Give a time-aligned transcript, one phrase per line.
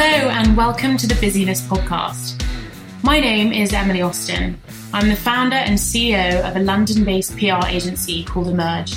[0.00, 2.40] Hello, and welcome to the Busi-Ness Podcast.
[3.02, 4.56] My name is Emily Austin.
[4.92, 8.94] I'm the founder and CEO of a London based PR agency called Emerge.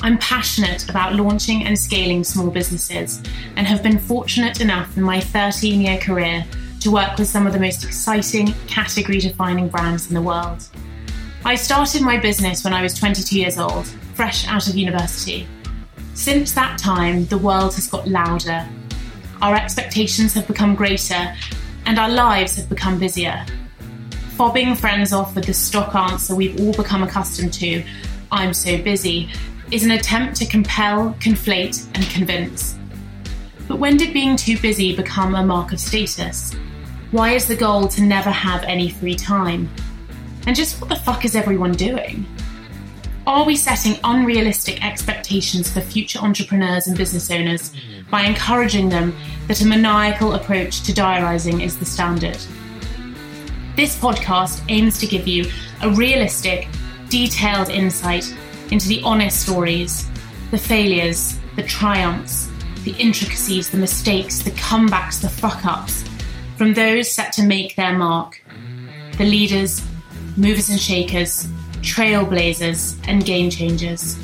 [0.00, 3.22] I'm passionate about launching and scaling small businesses
[3.56, 6.46] and have been fortunate enough in my 13 year career
[6.80, 10.66] to work with some of the most exciting, category defining brands in the world.
[11.44, 15.46] I started my business when I was 22 years old, fresh out of university.
[16.14, 18.66] Since that time, the world has got louder.
[19.42, 21.34] Our expectations have become greater,
[21.86, 23.44] and our lives have become busier.
[24.36, 27.82] Fobbing friends off with the stock answer we've all become accustomed to,
[28.30, 29.30] I'm so busy,
[29.70, 32.76] is an attempt to compel, conflate, and convince.
[33.66, 36.54] But when did being too busy become a mark of status?
[37.10, 39.70] Why is the goal to never have any free time?
[40.46, 42.26] And just what the fuck is everyone doing?
[43.26, 47.72] Are we setting unrealistic expectations for future entrepreneurs and business owners
[48.10, 49.16] by encouraging them
[49.48, 52.38] that a maniacal approach to diarising is the standard?
[53.76, 55.50] This podcast aims to give you
[55.82, 56.68] a realistic,
[57.08, 58.34] detailed insight
[58.70, 60.08] into the honest stories,
[60.50, 62.48] the failures, the triumphs,
[62.84, 66.04] the intricacies, the mistakes, the comebacks, the fuck ups
[66.56, 68.42] from those set to make their mark,
[69.16, 69.82] the leaders,
[70.36, 71.46] movers and shakers,
[71.80, 74.18] trailblazers, and game changers.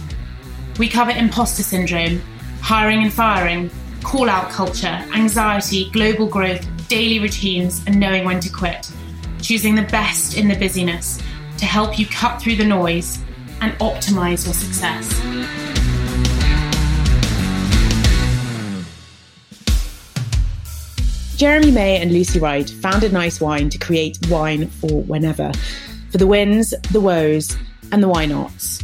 [0.79, 2.20] We cover imposter syndrome,
[2.67, 3.70] hiring and firing,
[4.03, 8.91] call out culture, anxiety, global growth, daily routines, and knowing when to quit.
[9.41, 11.23] Choosing the best in the busyness
[11.58, 13.20] to help you cut through the noise
[13.61, 15.06] and optimize your success.
[21.36, 25.53] Jeremy May and Lucy Wright founded Nice Wine to create wine for whenever,
[26.11, 27.56] for the wins, the woes,
[27.92, 28.83] and the why nots.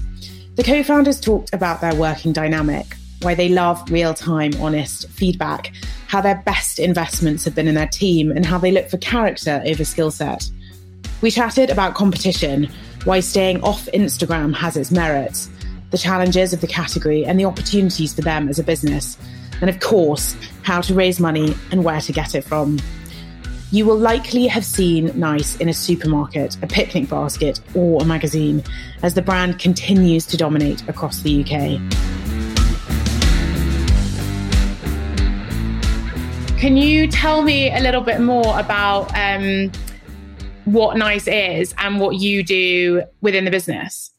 [0.55, 5.73] The co founders talked about their working dynamic, why they love real time, honest feedback,
[6.09, 9.63] how their best investments have been in their team, and how they look for character
[9.65, 10.51] over skill set.
[11.21, 12.69] We chatted about competition,
[13.05, 15.49] why staying off Instagram has its merits,
[15.91, 19.17] the challenges of the category, and the opportunities for them as a business,
[19.61, 22.79] and of course, how to raise money and where to get it from.
[23.71, 28.63] You will likely have seen Nice in a supermarket, a picnic basket, or a magazine
[29.03, 32.12] as the brand continues to dominate across the UK.
[36.63, 39.73] Can you tell me a little bit more about um,
[40.65, 44.13] what Nice is and what you do within the business?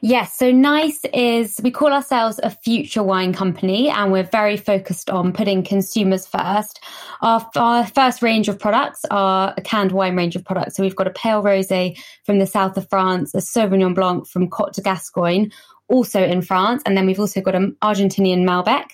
[0.00, 5.10] Yes, so Nice is, we call ourselves a future wine company and we're very focused
[5.10, 6.82] on putting consumers first.
[7.20, 10.76] Our, our first range of products are a canned wine range of products.
[10.76, 14.48] So we've got a pale rosé from the south of France, a Sauvignon Blanc from
[14.48, 15.52] Côte de Gascogne,
[15.86, 16.82] also in France.
[16.86, 18.92] And then we've also got an Argentinian Malbec.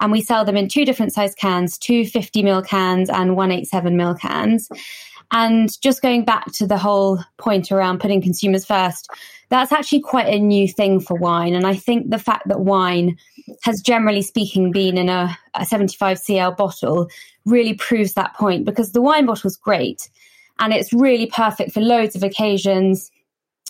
[0.00, 3.96] And we sell them in two different size cans, two 50 ml cans and 187
[3.96, 4.68] ml cans.
[5.30, 9.08] And just going back to the whole point around putting consumers first,
[9.50, 11.54] that's actually quite a new thing for wine.
[11.54, 13.16] And I think the fact that wine
[13.62, 17.08] has generally speaking been in a, a 75 cl bottle
[17.44, 20.10] really proves that point because the wine bottle is great
[20.58, 23.10] and it's really perfect for loads of occasions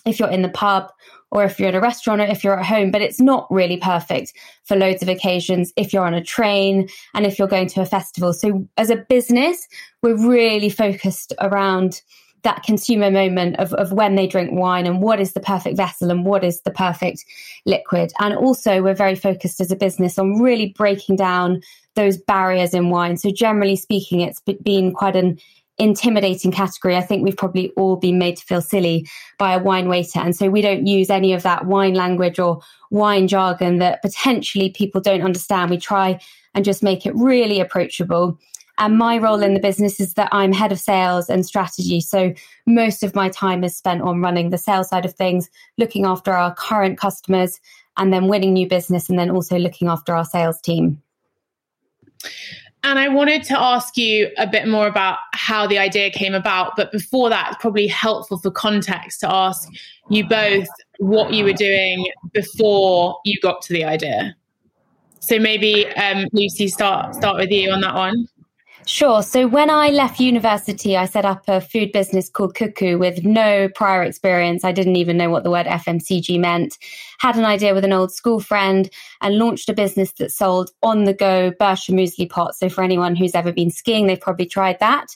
[0.04, 0.90] if you're in the pub
[1.30, 3.76] or if you're in a restaurant or if you're at home, but it's not really
[3.76, 4.32] perfect
[4.64, 7.86] for loads of occasions if you're on a train and if you're going to a
[7.86, 8.32] festival.
[8.32, 9.66] So as a business,
[10.02, 12.00] we're really focused around
[12.42, 16.10] that consumer moment of, of when they drink wine and what is the perfect vessel
[16.10, 17.24] and what is the perfect
[17.66, 18.12] liquid.
[18.20, 21.60] And also we're very focused as a business on really breaking down
[21.94, 23.16] those barriers in wine.
[23.16, 25.38] So generally speaking, it's been quite an
[25.78, 26.96] intimidating category.
[26.96, 29.08] I think we've probably all been made to feel silly
[29.38, 30.18] by a wine waiter.
[30.18, 34.70] And so we don't use any of that wine language or wine jargon that potentially
[34.70, 35.70] people don't understand.
[35.70, 36.20] We try
[36.54, 38.38] and just make it really approachable.
[38.78, 42.00] And my role in the business is that I'm head of sales and strategy.
[42.00, 42.32] So
[42.66, 46.32] most of my time is spent on running the sales side of things, looking after
[46.32, 47.60] our current customers,
[47.96, 51.02] and then winning new business, and then also looking after our sales team.
[52.88, 56.74] And I wanted to ask you a bit more about how the idea came about.
[56.74, 59.68] But before that, probably helpful for context to ask
[60.08, 64.34] you both what you were doing before you got to the idea.
[65.20, 68.26] So maybe um, Lucy, start start with you on that one.
[68.88, 69.22] Sure.
[69.22, 73.68] So when I left university, I set up a food business called Cuckoo with no
[73.74, 74.64] prior experience.
[74.64, 76.78] I didn't even know what the word FMCG meant.
[77.18, 78.88] Had an idea with an old school friend
[79.20, 82.60] and launched a business that sold on the go Bircher muesli pots.
[82.60, 85.14] So for anyone who's ever been skiing, they've probably tried that.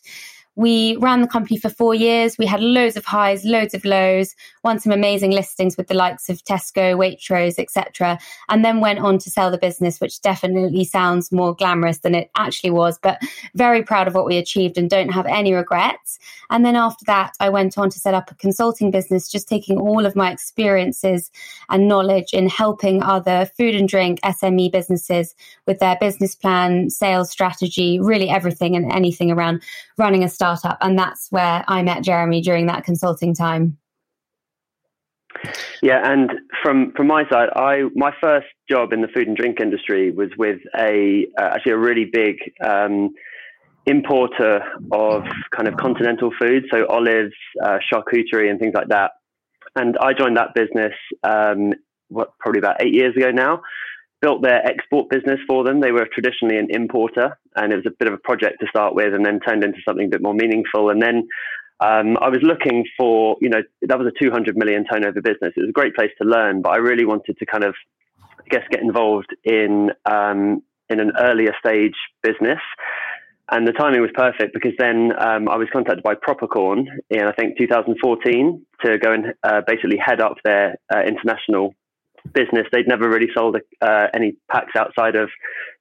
[0.54, 2.36] we ran the company for four years.
[2.36, 6.28] We had loads of highs, loads of lows, won some amazing listings with the likes
[6.28, 8.18] of Tesco, Waitrose, etc.,
[8.48, 12.30] and then went on to sell the business, which definitely sounds more glamorous than it
[12.36, 12.98] actually was.
[12.98, 13.20] But
[13.54, 16.18] very proud of what we achieved and don't have any regrets.
[16.50, 19.78] And then after that, I went on to set up a consulting business, just taking
[19.78, 21.30] all of my experiences
[21.68, 25.34] and knowledge in helping other food and drink SME businesses
[25.66, 29.62] with their business plan, sales strategy, really everything and anything around
[29.98, 30.78] running a startup.
[30.80, 33.78] And that's where I met Jeremy during that consulting time.
[35.82, 36.30] Yeah, and
[36.62, 40.30] from from my side, I my first job in the food and drink industry was
[40.38, 43.10] with a uh, actually a really big um,
[43.86, 44.62] importer
[44.92, 45.24] of
[45.54, 47.34] kind of continental food, so olives,
[47.64, 49.12] uh, charcuterie, and things like that.
[49.74, 50.92] And I joined that business
[51.24, 51.72] um,
[52.08, 53.62] what probably about eight years ago now.
[54.20, 55.80] Built their export business for them.
[55.80, 58.94] They were traditionally an importer, and it was a bit of a project to start
[58.94, 60.90] with, and then turned into something a bit more meaningful.
[60.90, 61.26] And then
[61.82, 65.52] um, I was looking for, you know, that was a 200 million turnover business.
[65.56, 67.74] It was a great place to learn, but I really wanted to kind of,
[68.38, 72.60] I guess, get involved in um, in an earlier stage business.
[73.50, 77.32] And the timing was perfect because then um, I was contacted by Propercorn in I
[77.32, 81.74] think 2014 to go and uh, basically head up their uh, international
[82.32, 82.66] business.
[82.72, 85.28] They'd never really sold uh, any packs outside of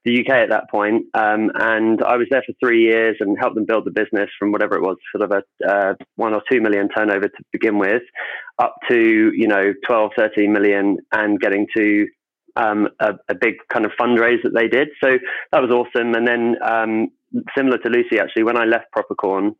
[0.04, 1.06] the UK at that point.
[1.14, 4.52] Um, and I was there for three years and helped them build the business from
[4.52, 8.02] whatever it was, sort of a uh, one or two million turnover to begin with,
[8.58, 12.06] up to, you know, 12, 13 million and getting to
[12.56, 14.88] um, a, a, big kind of fundraise that they did.
[15.02, 15.18] So
[15.52, 16.14] that was awesome.
[16.14, 17.08] And then, um,
[17.56, 19.54] similar to Lucy, actually, when I left Propercorn,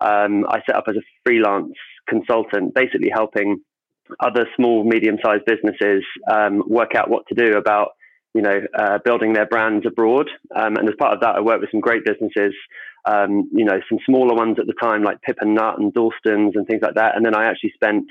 [0.00, 1.74] um, I set up as a freelance
[2.08, 3.60] consultant, basically helping
[4.20, 7.90] other small, medium-sized businesses um, work out what to do about,
[8.34, 10.28] you know, uh, building their brands abroad.
[10.54, 12.54] Um, and as part of that, I worked with some great businesses,
[13.04, 16.56] um, you know, some smaller ones at the time like Pip and Nut and Dalston's
[16.56, 17.16] and things like that.
[17.16, 18.04] And then I actually spent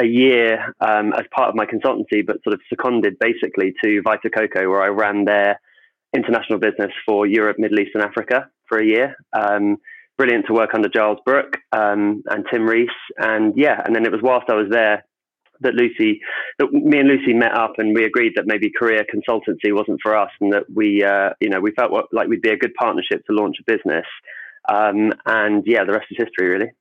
[0.00, 4.28] a year um, as part of my consultancy, but sort of seconded basically to Vita
[4.30, 5.60] Coco, where I ran their
[6.14, 9.16] international business for Europe, Middle East, and Africa for a year.
[9.32, 9.78] Um,
[10.16, 12.88] brilliant to work under Giles Brook um, and Tim Rees.
[13.18, 15.04] And yeah, and then it was whilst I was there
[15.60, 16.20] that Lucy,
[16.58, 20.16] that me and Lucy met up and we agreed that maybe career consultancy wasn't for
[20.16, 23.24] us and that we, uh, you know, we felt like we'd be a good partnership
[23.26, 24.06] to launch a business.
[24.68, 26.72] Um, and yeah, the rest is history, really.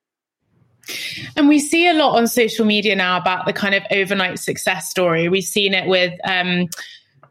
[1.38, 4.90] And we see a lot on social media now about the kind of overnight success
[4.90, 5.30] story.
[5.30, 6.68] We've seen it with um,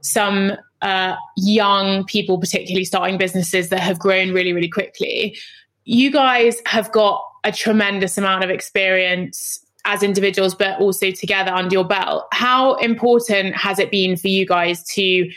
[0.00, 5.36] some uh, young people, particularly starting businesses that have grown really, really quickly
[5.84, 11.74] you guys have got a tremendous amount of experience as individuals, but also together under
[11.74, 12.26] your belt.
[12.32, 15.30] How important has it been for you guys to,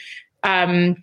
[0.43, 0.97] um,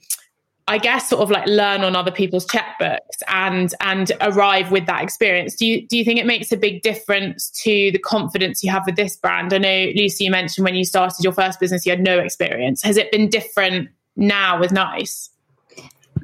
[0.69, 5.03] I guess, sort of like learn on other people's checkbooks and and arrive with that
[5.03, 5.57] experience?
[5.57, 8.87] Do you do you think it makes a big difference to the confidence you have
[8.87, 9.53] with this brand?
[9.53, 12.83] I know Lucy, you mentioned when you started your first business, you had no experience.
[12.83, 15.32] Has it been different now with Nice?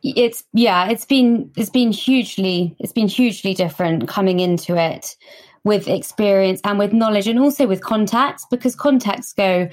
[0.02, 5.16] It's yeah it's been it's been hugely it's been hugely different coming into it
[5.64, 9.68] with experience and with knowledge and also with contacts because contacts go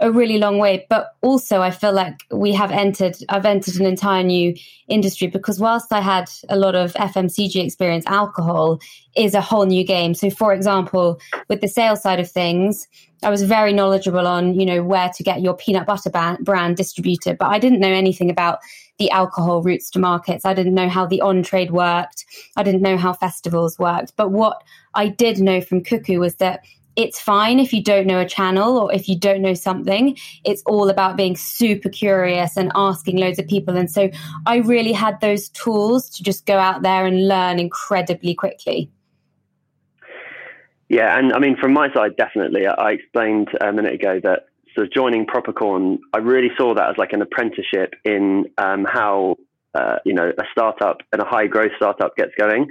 [0.00, 0.86] a really long way.
[0.88, 4.54] But also i feel like we have entered i've entered an entire new
[4.88, 8.80] industry because whilst i had a lot of fmcg experience alcohol
[9.16, 10.14] is a whole new game.
[10.14, 12.88] So for example with the sales side of things
[13.22, 16.10] i was very knowledgeable on you know where to get your peanut butter
[16.40, 18.60] brand distributed but i didn't know anything about
[19.00, 20.44] the alcohol routes to markets.
[20.44, 22.26] I didn't know how the on trade worked.
[22.54, 24.12] I didn't know how festivals worked.
[24.14, 24.62] But what
[24.94, 26.64] I did know from Cuckoo was that
[26.96, 30.18] it's fine if you don't know a channel or if you don't know something.
[30.44, 33.74] It's all about being super curious and asking loads of people.
[33.74, 34.10] And so
[34.44, 38.90] I really had those tools to just go out there and learn incredibly quickly.
[40.90, 42.66] Yeah, and I mean, from my side, definitely.
[42.66, 47.12] I explained a minute ago that so joining Propercorn, I really saw that as like
[47.12, 49.36] an apprenticeship in um, how
[49.74, 52.66] uh, you know a startup and a high growth startup gets going.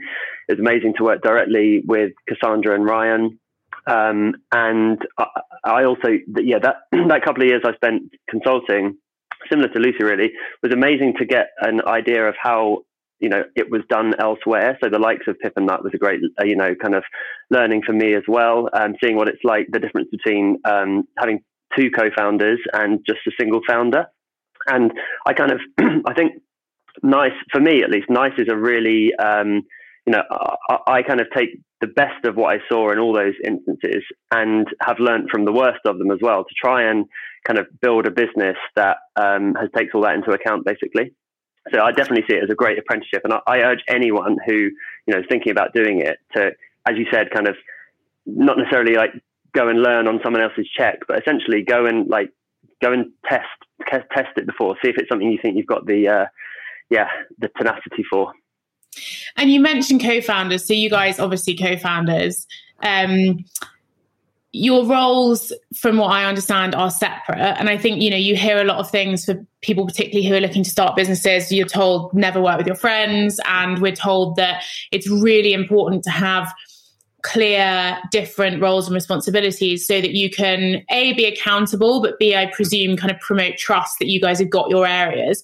[0.48, 3.40] It's amazing to work directly with Cassandra and Ryan.
[3.88, 5.26] Um, and I,
[5.64, 8.98] I, also, yeah, that that couple of years I spent consulting,
[9.50, 12.80] similar to Lucy, really, was amazing to get an idea of how
[13.20, 14.78] you know it was done elsewhere.
[14.84, 17.04] So the likes of Pip and that was a great, uh, you know, kind of
[17.50, 21.42] learning for me as well, and seeing what it's like, the difference between um, having
[21.78, 24.06] two co-founders and just a single founder.
[24.68, 24.92] And
[25.26, 25.60] I kind of,
[26.06, 26.34] I think,
[27.04, 28.10] nice for me at least.
[28.10, 29.64] Nice is a really, um,
[30.06, 30.24] you know,
[30.70, 34.04] I, I, kind of take the best of what I saw in all those instances
[34.32, 37.06] and have learned from the worst of them as well to try and
[37.46, 41.14] kind of build a business that um, has takes all that into account, basically.
[41.74, 44.54] So I definitely see it as a great apprenticeship, and I, I urge anyone who
[44.54, 46.52] you know thinking about doing it to,
[46.88, 47.56] as you said, kind of
[48.26, 49.12] not necessarily like
[49.54, 52.32] go and learn on someone else's check, but essentially go and like
[52.82, 53.48] go and test
[53.90, 56.26] test it before, see if it's something you think you've got the uh,
[56.90, 58.34] yeah the tenacity for.
[59.38, 62.48] And you mentioned co-founders, so you guys obviously co-founders.
[62.82, 63.46] Um,
[64.52, 67.38] your roles, from what I understand, are separate.
[67.38, 70.34] And I think, you know, you hear a lot of things for people, particularly who
[70.34, 71.52] are looking to start businesses.
[71.52, 73.40] You're told never work with your friends.
[73.46, 76.52] And we're told that it's really important to have
[77.22, 82.46] clear different roles and responsibilities so that you can a be accountable but b i
[82.48, 85.44] presume kind of promote trust that you guys have got your areas.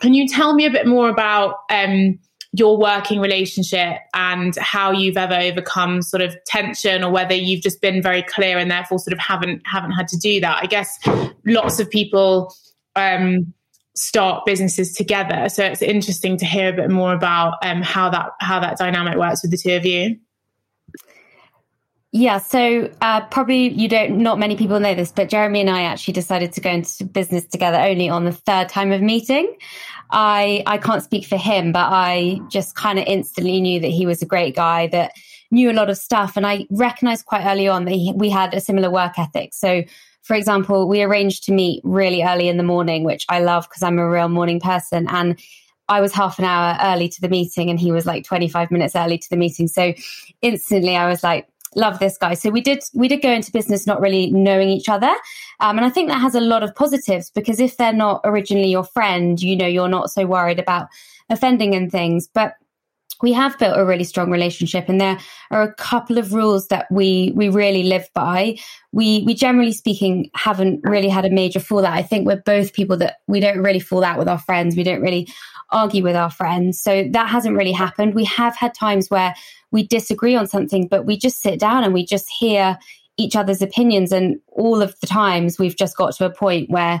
[0.00, 2.18] Can you tell me a bit more about um,
[2.52, 7.80] your working relationship and how you've ever overcome sort of tension or whether you've just
[7.80, 10.58] been very clear and therefore sort of haven't haven't had to do that?
[10.60, 10.98] I guess
[11.46, 12.52] lots of people
[12.96, 13.54] um,
[13.94, 15.48] start businesses together.
[15.48, 19.16] So it's interesting to hear a bit more about um, how that how that dynamic
[19.16, 20.16] works with the two of you
[22.14, 24.18] yeah, so uh, probably you don't.
[24.18, 27.46] Not many people know this, but Jeremy and I actually decided to go into business
[27.46, 29.56] together only on the third time of meeting.
[30.10, 34.04] I I can't speak for him, but I just kind of instantly knew that he
[34.04, 35.12] was a great guy that
[35.50, 38.52] knew a lot of stuff, and I recognized quite early on that he, we had
[38.52, 39.54] a similar work ethic.
[39.54, 39.82] So,
[40.22, 43.82] for example, we arranged to meet really early in the morning, which I love because
[43.82, 45.40] I'm a real morning person, and
[45.88, 48.96] I was half an hour early to the meeting and he was like 25 minutes
[48.96, 49.68] early to the meeting.
[49.68, 49.92] So
[50.40, 52.34] instantly I was like, love this guy.
[52.34, 55.12] So we did we did go into business not really knowing each other,
[55.60, 58.70] um, and I think that has a lot of positives because if they're not originally
[58.70, 60.88] your friend, you know you're not so worried about
[61.30, 62.28] offending and things.
[62.32, 62.54] But
[63.22, 65.18] we have built a really strong relationship and there
[65.50, 68.58] are a couple of rules that we we really live by
[68.90, 72.96] we we generally speaking haven't really had a major fallout i think we're both people
[72.96, 75.28] that we don't really fall out with our friends we don't really
[75.72, 79.34] argue with our friends so that hasn't really happened we have had times where
[79.70, 82.78] we disagree on something but we just sit down and we just hear
[83.16, 87.00] each other's opinions and all of the times we've just got to a point where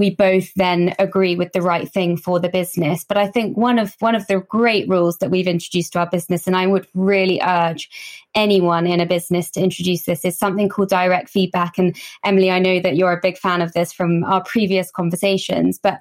[0.00, 3.04] we both then agree with the right thing for the business.
[3.04, 6.08] But I think one of one of the great rules that we've introduced to our
[6.08, 7.90] business, and I would really urge
[8.34, 11.76] anyone in a business to introduce this, is something called direct feedback.
[11.76, 15.78] And Emily, I know that you're a big fan of this from our previous conversations,
[15.78, 16.00] but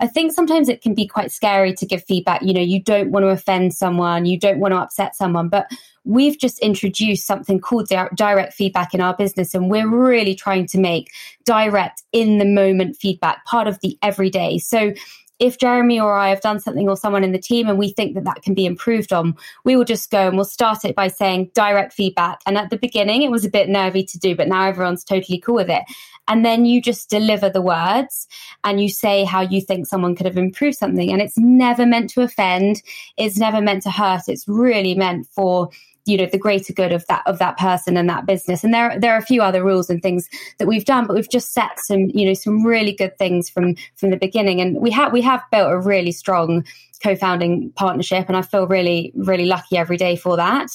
[0.00, 2.42] I think sometimes it can be quite scary to give feedback.
[2.42, 5.70] You know, you don't want to offend someone, you don't want to upset someone, but
[6.04, 9.54] we've just introduced something called di- direct feedback in our business.
[9.54, 11.10] And we're really trying to make
[11.44, 14.58] direct, in the moment feedback part of the everyday.
[14.58, 14.92] So
[15.40, 18.14] if Jeremy or I have done something or someone in the team and we think
[18.14, 21.08] that that can be improved on, we will just go and we'll start it by
[21.08, 22.40] saying direct feedback.
[22.46, 25.38] And at the beginning, it was a bit nervy to do, but now everyone's totally
[25.38, 25.82] cool with it.
[26.28, 28.28] And then you just deliver the words
[28.62, 31.10] and you say how you think someone could have improved something.
[31.10, 32.82] And it's never meant to offend,
[33.16, 34.28] it's never meant to hurt.
[34.28, 35.70] It's really meant for
[36.06, 38.64] you know the greater good of that of that person and that business.
[38.64, 40.28] And there there are a few other rules and things
[40.58, 43.76] that we've done but we've just set some you know some really good things from
[43.96, 44.60] from the beginning.
[44.60, 46.64] And we have we have built a really strong
[47.02, 50.68] co-founding partnership and i feel really really lucky every day for that.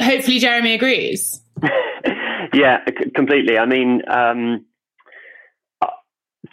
[0.00, 1.40] Hopefully jeremy agrees.
[2.54, 3.56] Yeah completely.
[3.56, 4.64] I mean um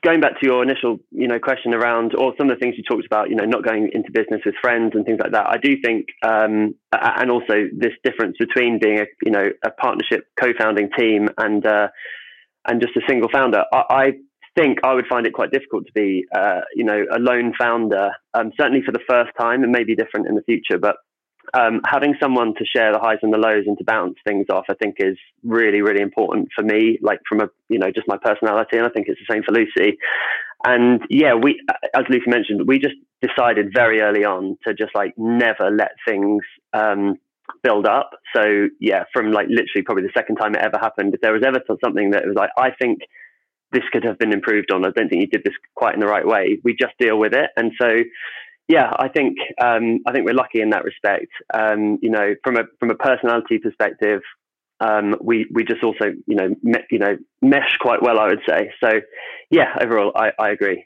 [0.02, 2.84] going back to your initial, you know, question around, or some of the things you
[2.84, 5.48] talked about, you know, not going into business with friends and things like that.
[5.48, 10.26] I do think, um, and also this difference between being a, you know, a partnership
[10.40, 11.88] co-founding team and uh,
[12.66, 13.64] and just a single founder.
[13.74, 14.12] I, I,
[14.58, 18.10] think I would find it quite difficult to be, uh, you know, a lone founder.
[18.34, 20.96] Um, certainly for the first time, and maybe different in the future, but
[21.54, 24.66] um, having someone to share the highs and the lows and to bounce things off,
[24.70, 28.18] I think is really, really important for me, like from a, you know, just my
[28.18, 28.78] personality.
[28.78, 29.98] And I think it's the same for Lucy.
[30.64, 31.62] And yeah, we,
[31.96, 36.44] as Lucy mentioned, we just decided very early on to just like never let things,
[36.74, 37.16] um,
[37.64, 38.12] build up.
[38.36, 41.44] So yeah, from like literally probably the second time it ever happened, if there was
[41.46, 43.00] ever something that was like, I think
[43.72, 44.86] this could have been improved on.
[44.86, 46.60] I don't think you did this quite in the right way.
[46.64, 47.52] We just deal with it.
[47.56, 47.88] And so,
[48.70, 51.32] yeah, I think um, I think we're lucky in that respect.
[51.54, 54.22] Um, you know, from a from a personality perspective,
[54.80, 58.20] um, we we just also you know me, you know mesh quite well.
[58.20, 58.72] I would say.
[58.82, 59.02] So,
[59.50, 60.86] yeah, overall, I, I agree.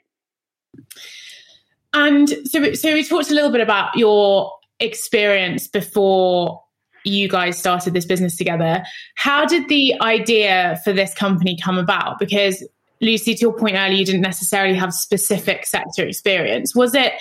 [1.92, 4.50] And so, so we talked a little bit about your
[4.80, 6.64] experience before
[7.04, 8.82] you guys started this business together.
[9.16, 12.18] How did the idea for this company come about?
[12.18, 12.66] Because
[13.02, 16.74] Lucy, to your point earlier, you didn't necessarily have specific sector experience.
[16.74, 17.12] Was it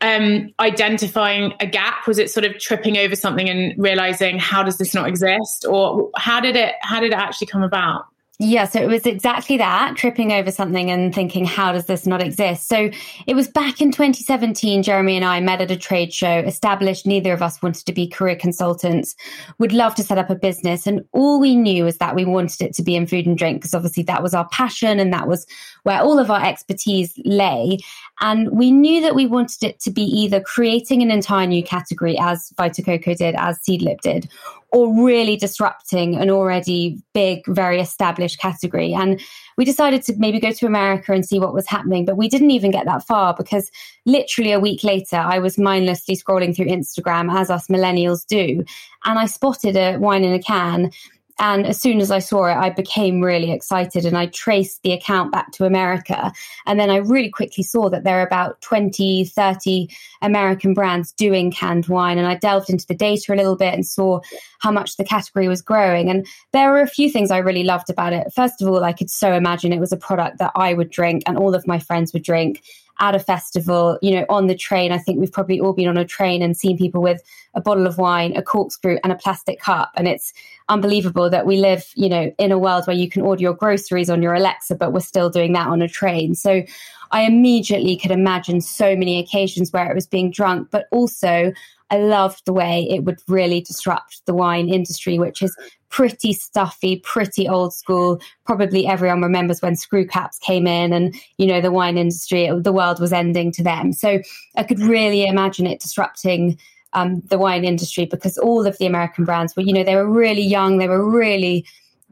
[0.00, 2.06] um, identifying a gap?
[2.06, 6.10] Was it sort of tripping over something and realizing how does this not exist, or
[6.16, 8.06] how did it how did it actually come about?
[8.38, 12.20] Yeah, so it was exactly that tripping over something and thinking, how does this not
[12.20, 12.68] exist?
[12.68, 12.90] So
[13.26, 17.32] it was back in 2017, Jeremy and I met at a trade show, established neither
[17.32, 19.16] of us wanted to be career consultants,
[19.58, 20.86] would love to set up a business.
[20.86, 23.62] And all we knew was that we wanted it to be in food and drink,
[23.62, 25.46] because obviously that was our passion and that was
[25.84, 27.78] where all of our expertise lay.
[28.20, 32.16] And we knew that we wanted it to be either creating an entire new category,
[32.18, 34.28] as Vita Coco did, as Seedlip did,
[34.72, 38.94] or really disrupting an already big, very established category.
[38.94, 39.20] And
[39.58, 42.50] we decided to maybe go to America and see what was happening, but we didn't
[42.50, 43.70] even get that far because
[44.06, 48.64] literally a week later, I was mindlessly scrolling through Instagram, as us millennials do,
[49.04, 50.90] and I spotted a wine in a can
[51.38, 54.92] and as soon as I saw it, I became really excited and I traced the
[54.92, 56.32] account back to America.
[56.64, 59.88] And then I really quickly saw that there are about 20, 30
[60.22, 62.16] American brands doing canned wine.
[62.16, 64.20] And I delved into the data a little bit and saw
[64.60, 66.08] how much the category was growing.
[66.08, 68.32] And there were a few things I really loved about it.
[68.34, 71.22] First of all, I could so imagine it was a product that I would drink
[71.26, 72.62] and all of my friends would drink
[72.98, 74.92] at a festival, you know, on the train.
[74.92, 77.22] I think we've probably all been on a train and seen people with
[77.54, 79.92] a bottle of wine, a corkscrew, and a plastic cup.
[79.96, 80.32] And it's
[80.68, 84.10] unbelievable that we live, you know, in a world where you can order your groceries
[84.10, 86.34] on your Alexa, but we're still doing that on a train.
[86.34, 86.62] So
[87.10, 91.52] I immediately could imagine so many occasions where it was being drunk, but also
[91.90, 95.56] I loved the way it would really disrupt the wine industry, which is
[95.88, 98.20] pretty stuffy, pretty old school.
[98.44, 102.72] Probably everyone remembers when screw caps came in and, you know, the wine industry, the
[102.72, 103.92] world was ending to them.
[103.92, 104.20] So
[104.56, 106.58] I could really imagine it disrupting
[106.92, 110.10] um, the wine industry because all of the American brands were, you know, they were
[110.10, 111.64] really young, they were really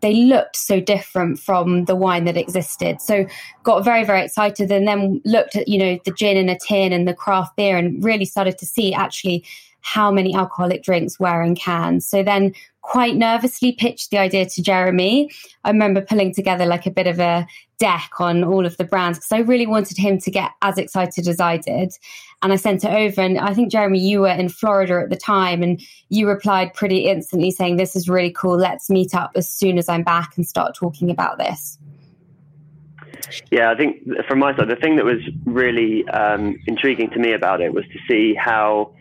[0.05, 3.01] they looked so different from the wine that existed.
[3.01, 3.27] So
[3.63, 6.93] got very, very excited and then looked at, you know, the gin in a tin
[6.93, 9.47] and the craft beer and really started to see actually
[9.81, 12.05] how many alcoholic drinks were in cans.
[12.05, 12.53] So then
[12.85, 15.31] quite nervously pitched the idea to Jeremy.
[15.65, 17.47] I remember pulling together like a bit of a
[17.79, 21.27] deck on all of the brands because I really wanted him to get as excited
[21.27, 21.95] as I did.
[22.43, 23.23] And I sent it over.
[23.23, 27.07] And I think, Jeremy, you were in Florida at the time and you replied pretty
[27.07, 28.59] instantly saying, This is really cool.
[28.59, 31.79] Let's meet up as soon as I'm back and start talking about this.
[33.51, 37.33] Yeah, I think from my side, the thing that was really um, intriguing to me
[37.33, 38.93] about it was to see how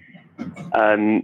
[0.72, 1.24] um,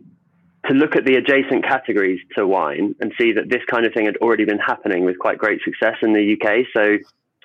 [0.69, 4.05] to look at the adjacent categories to wine and see that this kind of thing
[4.05, 6.65] had already been happening with quite great success in the UK.
[6.73, 6.97] So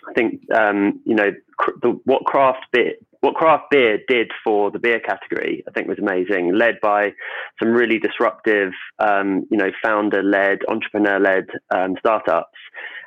[0.09, 4.71] I think um, you know cr- the, what craft beer what craft beer did for
[4.71, 6.55] the beer category, I think was amazing.
[6.55, 7.15] Led by
[7.59, 12.59] some really disruptive, um, you know, founder-led, entrepreneur-led um, startups,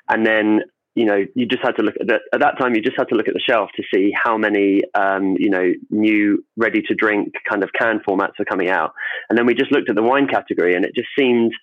[0.09, 0.61] and then
[0.97, 2.21] you know, you just had to look at that.
[2.33, 4.81] At that time, you just had to look at the shelf to see how many,
[4.95, 8.93] um, you know, new ready to drink kind of can formats were coming out.
[9.29, 11.53] And then we just looked at the wine category, and it just seemed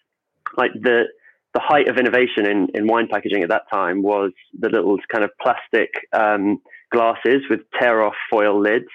[0.56, 1.06] like the
[1.52, 5.24] the height of innovation in, in wine packaging at that time was the little kind
[5.24, 6.60] of plastic um,
[6.92, 8.90] glasses with tear off foil lids.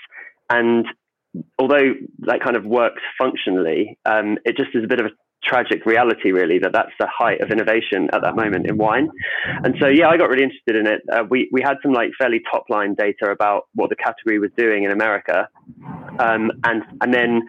[0.50, 0.86] And
[1.58, 5.10] although that kind of works functionally, um, it just is a bit of a
[5.44, 9.10] tragic reality, really, that that's the height of innovation at that moment in wine.
[9.64, 11.02] And so, yeah, I got really interested in it.
[11.12, 14.52] Uh, we we had some like fairly top line data about what the category was
[14.58, 15.48] doing in America,
[16.20, 17.42] um, and and then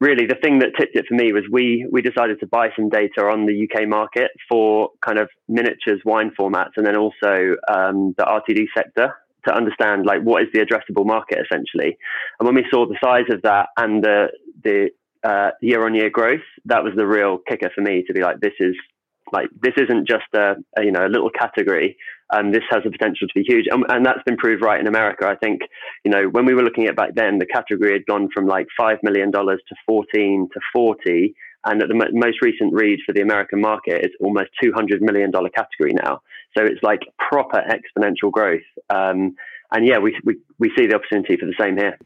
[0.00, 2.88] really the thing that tipped it for me was we we decided to buy some
[2.88, 8.14] data on the UK market for kind of miniatures wine formats, and then also um,
[8.18, 9.14] the RTD sector
[9.46, 11.96] to understand like what is the addressable market essentially.
[12.38, 14.28] And when we saw the size of that and the
[14.62, 14.90] the
[15.24, 18.40] uh, year on year growth, that was the real kicker for me to be like,
[18.40, 18.74] this is
[19.32, 21.96] like this isn't just a, a you know a little category.
[22.30, 24.86] Um, this has the potential to be huge, and, and, that's been proved right in
[24.86, 25.26] America.
[25.26, 25.62] I think
[26.04, 28.66] you know when we were looking at back then, the category had gone from like
[28.76, 33.12] five million dollars to fourteen to forty, and at the mo- most recent read for
[33.12, 36.20] the American market, it's almost two hundred million dollar category now.
[36.56, 38.60] So it's like proper exponential growth.
[38.90, 39.34] Um,
[39.72, 41.98] and yeah, we, we we see the opportunity for the same here.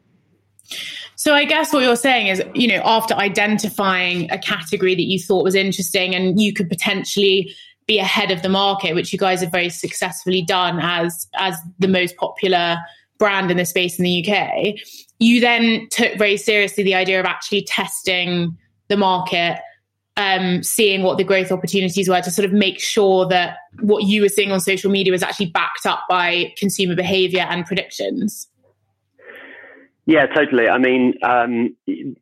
[1.17, 5.19] So I guess what you're saying is, you know, after identifying a category that you
[5.19, 7.55] thought was interesting and you could potentially
[7.87, 11.89] be ahead of the market, which you guys have very successfully done as as the
[11.89, 12.79] most popular
[13.19, 14.75] brand in the space in the UK,
[15.19, 18.57] you then took very seriously the idea of actually testing
[18.89, 19.59] the market,
[20.17, 24.23] um, seeing what the growth opportunities were to sort of make sure that what you
[24.23, 28.49] were seeing on social media was actually backed up by consumer behavior and predictions.
[30.07, 30.69] Yeah, totally.
[30.69, 31.77] I mean, um,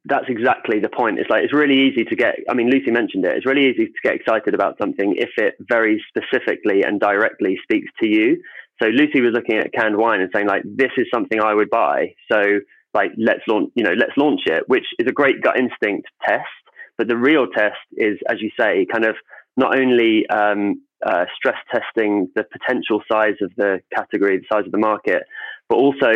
[0.06, 1.18] that's exactly the point.
[1.18, 2.36] It's like it's really easy to get.
[2.48, 3.36] I mean, Lucy mentioned it.
[3.36, 7.90] It's really easy to get excited about something if it very specifically and directly speaks
[8.00, 8.42] to you.
[8.82, 11.68] So Lucy was looking at canned wine and saying like, "This is something I would
[11.68, 12.60] buy." So
[12.94, 13.70] like, let's launch.
[13.74, 16.48] You know, let's launch it, which is a great gut instinct test.
[16.96, 19.16] But the real test is, as you say, kind of
[19.58, 24.72] not only um, uh, stress testing the potential size of the category, the size of
[24.72, 25.24] the market,
[25.68, 26.12] but also,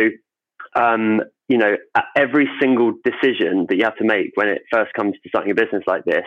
[0.75, 1.75] um, you know,
[2.15, 5.55] every single decision that you have to make when it first comes to starting a
[5.55, 6.25] business like this,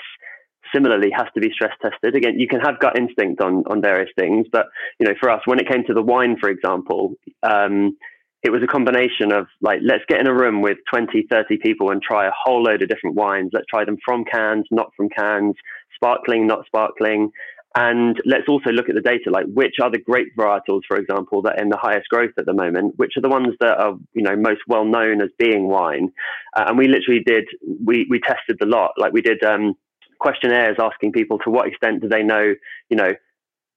[0.75, 2.15] similarly has to be stress tested.
[2.15, 4.67] Again, you can have gut instinct on on various things, but
[4.99, 7.15] you know, for us, when it came to the wine, for example.
[7.43, 7.97] Um,
[8.43, 11.91] it was a combination of like let's get in a room with 20 30 people
[11.91, 15.09] and try a whole load of different wines let's try them from cans not from
[15.09, 15.55] cans
[15.95, 17.31] sparkling not sparkling
[17.75, 21.43] and let's also look at the data like which are the grape varietals for example
[21.43, 23.95] that are in the highest growth at the moment which are the ones that are
[24.15, 26.13] you know most well known as being wine.
[26.57, 27.45] Uh, and we literally did
[27.85, 28.93] we we tested the lot.
[28.97, 29.75] Like we did um,
[30.19, 32.55] questionnaires asking people to what extent do they know
[32.89, 33.13] you know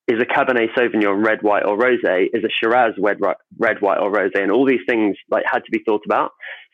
[0.08, 2.28] is a Cabernet Sauvignon red, white, or rosé?
[2.34, 3.18] Is a Shiraz red,
[3.58, 4.42] red, white, or rosé?
[4.42, 6.32] And all these things like had to be thought about.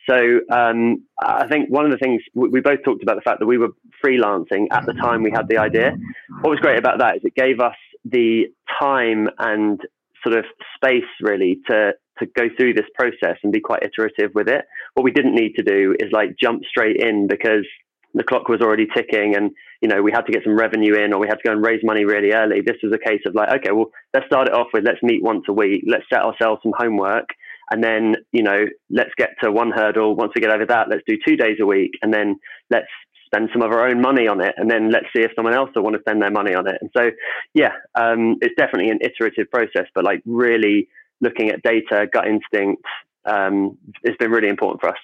[0.09, 0.15] So
[0.51, 3.57] um, I think one of the things we both talked about the fact that we
[3.57, 3.69] were
[4.03, 5.95] freelancing at the time we had the idea.
[6.41, 8.45] What was great about that is it gave us the
[8.81, 9.79] time and
[10.23, 14.47] sort of space really to to go through this process and be quite iterative with
[14.47, 14.65] it.
[14.93, 17.65] What we didn't need to do is like jump straight in because
[18.13, 21.13] the clock was already ticking and you know we had to get some revenue in
[21.13, 22.61] or we had to go and raise money really early.
[22.61, 25.23] This was a case of like okay well let's start it off with let's meet
[25.23, 27.29] once a week let's set ourselves some homework
[27.71, 30.15] and then you know let's get to one hurdle.
[30.15, 32.39] Once we get over that let's do two days a week and then
[32.69, 32.87] let's
[33.25, 35.69] spend some of our own money on it and then let's see if someone else
[35.75, 36.77] will want to spend their money on it.
[36.81, 37.09] And so
[37.53, 40.89] yeah um, it's definitely an iterative process but like really
[41.21, 42.83] looking at data gut instinct
[43.25, 44.97] um, it's been really important for us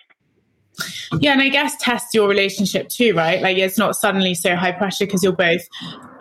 [1.20, 3.42] yeah, and I guess test your relationship too, right?
[3.42, 5.62] Like it's not suddenly so high pressure because you're both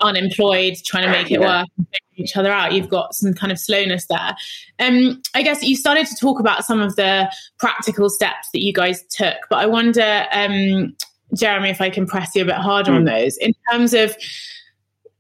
[0.00, 1.60] unemployed, trying to make it yeah.
[1.60, 2.72] work and each other out.
[2.72, 4.36] You've got some kind of slowness there.
[4.78, 8.72] Um, I guess you started to talk about some of the practical steps that you
[8.72, 10.96] guys took, but I wonder, um,
[11.34, 12.96] Jeremy, if I can press you a bit harder mm.
[12.96, 14.16] on those in terms of,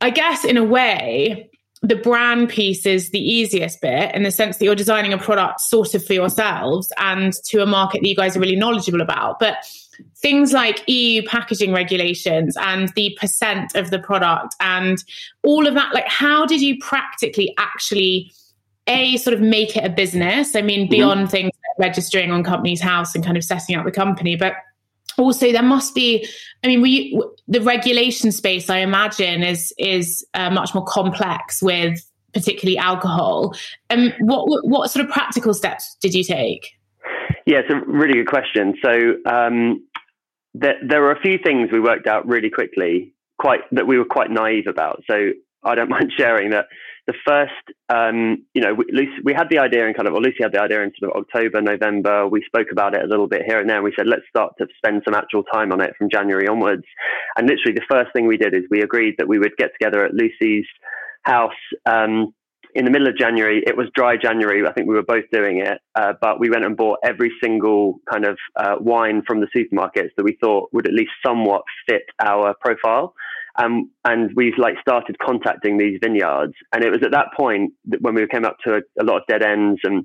[0.00, 1.50] I guess, in a way,
[1.82, 5.60] the brand piece is the easiest bit in the sense that you're designing a product
[5.60, 9.38] sort of for yourselves and to a market that you guys are really knowledgeable about.
[9.38, 9.58] But
[10.16, 15.02] things like EU packaging regulations and the percent of the product and
[15.42, 18.32] all of that, like, how did you practically actually?
[18.88, 20.54] A sort of make it a business.
[20.54, 20.90] I mean, mm-hmm.
[20.90, 21.30] beyond mm-hmm.
[21.30, 24.52] things like registering on Companies House and kind of setting up the company, but
[25.18, 26.26] also there must be
[26.62, 32.00] i mean we the regulation space i imagine is is uh, much more complex with
[32.36, 33.56] particularly alcohol.
[33.88, 36.70] And um, what what sort of practical steps did you take?
[37.46, 38.74] Yeah it's a really good question.
[38.84, 39.86] So um,
[40.54, 44.30] there, there a few things we worked out really quickly quite that we were quite
[44.30, 45.02] naive about.
[45.10, 45.30] So
[45.64, 46.66] i don't mind sharing that
[47.06, 47.52] the first,
[47.88, 48.84] um, you know, we,
[49.22, 51.22] we had the idea in kind of, or Lucy had the idea in sort of
[51.22, 52.26] October, November.
[52.26, 53.76] We spoke about it a little bit here and there.
[53.76, 56.84] And we said, let's start to spend some actual time on it from January onwards.
[57.36, 60.04] And literally, the first thing we did is we agreed that we would get together
[60.04, 60.66] at Lucy's
[61.22, 61.52] house.
[61.84, 62.34] Um,
[62.74, 64.66] in the middle of January, it was dry January.
[64.66, 68.00] I think we were both doing it, uh, but we went and bought every single
[68.10, 72.02] kind of uh, wine from the supermarkets that we thought would at least somewhat fit
[72.22, 73.14] our profile.
[73.58, 76.54] Um, and we've like started contacting these vineyards.
[76.72, 79.18] And it was at that point that when we came up to a, a lot
[79.18, 80.04] of dead ends and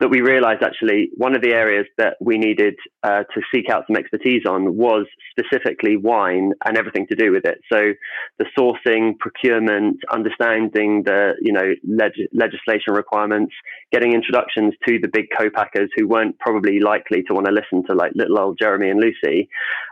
[0.00, 3.84] that we realized actually one of the areas that we needed uh, to seek out
[3.86, 7.60] some expertise on was specifically wine and everything to do with it.
[7.72, 7.92] So
[8.38, 13.54] the sourcing, procurement, understanding the you know leg- legislation requirements,
[13.92, 17.94] getting introductions to the big co-packers who weren't probably likely to want to listen to
[17.94, 19.48] like little old Jeremy and Lucy.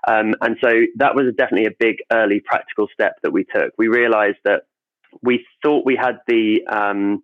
[0.09, 3.73] Um, and so that was definitely a big early practical step that we took.
[3.79, 4.63] We realized that
[5.23, 7.23] we thought we had the um,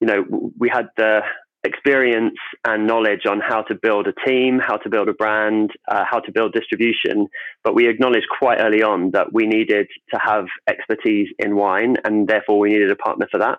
[0.00, 1.20] you know we had the
[1.66, 6.04] experience and knowledge on how to build a team, how to build a brand, uh,
[6.10, 7.26] how to build distribution.
[7.64, 12.26] But we acknowledged quite early on that we needed to have expertise in wine, and
[12.28, 13.58] therefore we needed a partner for that.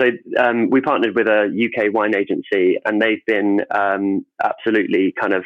[0.00, 5.32] So um, we partnered with a UK wine agency, and they've been um, absolutely kind
[5.32, 5.44] of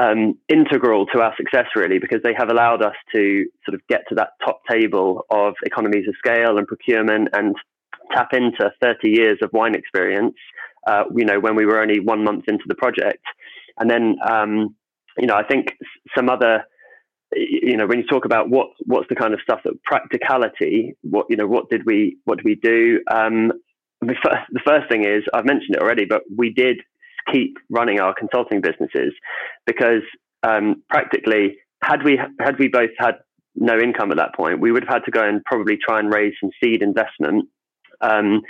[0.00, 4.02] um, integral to our success, really, because they have allowed us to sort of get
[4.08, 7.54] to that top table of economies of scale and procurement and
[8.12, 10.34] tap into 30 years of wine experience
[10.86, 13.24] uh, you know, when we were only one month into the project.
[13.78, 14.74] And then, um,
[15.18, 15.72] you know, I think
[16.16, 16.64] some other,
[17.32, 21.26] you know, when you talk about what what's the kind of stuff that practicality, what
[21.28, 23.00] you know, what did we what did we do?
[23.10, 23.52] Um,
[24.00, 26.78] the, first, the first thing is I've mentioned it already, but we did
[27.32, 29.12] keep running our consulting businesses
[29.66, 30.02] because
[30.42, 33.16] um, practically had we had we both had
[33.56, 36.12] no income at that point, we would have had to go and probably try and
[36.12, 37.48] raise some seed investment.
[38.00, 38.42] Um,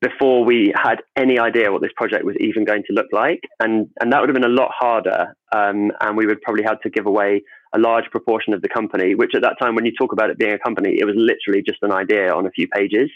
[0.00, 3.40] before we had any idea what this project was even going to look like.
[3.58, 5.36] And, and that would have been a lot harder.
[5.52, 9.14] Um, and we would probably have to give away a large proportion of the company,
[9.14, 11.62] which at that time, when you talk about it being a company, it was literally
[11.62, 13.10] just an idea on a few pages.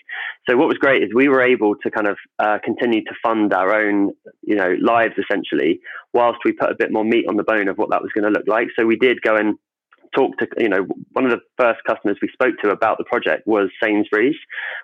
[0.49, 3.53] So what was great is we were able to kind of uh, continue to fund
[3.53, 5.81] our own, you know, lives essentially,
[6.13, 8.25] whilst we put a bit more meat on the bone of what that was going
[8.25, 8.69] to look like.
[8.79, 9.57] So we did go and
[10.15, 13.47] talked to, you know, one of the first customers we spoke to about the project
[13.47, 14.37] was Sainsbury's.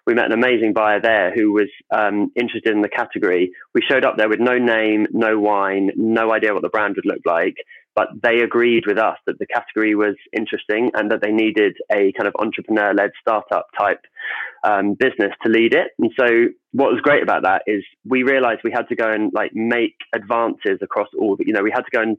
[0.06, 3.52] We met an amazing buyer there who was um, interested in the category.
[3.74, 7.06] We showed up there with no name, no wine, no idea what the brand would
[7.06, 7.56] look like,
[7.94, 12.12] but they agreed with us that the category was interesting and that they needed a
[12.12, 14.00] kind of entrepreneur led startup type
[14.64, 15.88] um, business to lead it.
[15.98, 19.32] And so what was great about that is we realized we had to go and
[19.34, 22.16] like make advances across all the, you know, we had to go and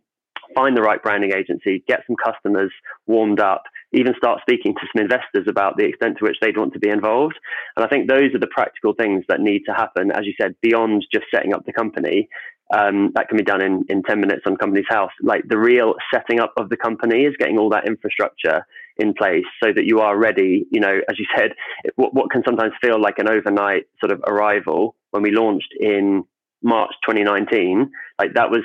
[0.54, 2.72] find the right branding agency, get some customers
[3.08, 6.74] warmed up, even start speaking to some investors about the extent to which they'd want
[6.74, 7.38] to be involved.
[7.76, 10.56] And I think those are the practical things that need to happen, as you said,
[10.62, 12.30] beyond just setting up the company.
[12.74, 15.12] Um, that can be done in, in 10 minutes on Companies House.
[15.22, 19.44] Like the real setting up of the company is getting all that infrastructure in place
[19.62, 20.66] so that you are ready.
[20.72, 21.52] You know, as you said,
[21.98, 26.24] what, what can sometimes feel like an overnight sort of arrival when we launched in
[26.64, 28.64] March 2019, like that was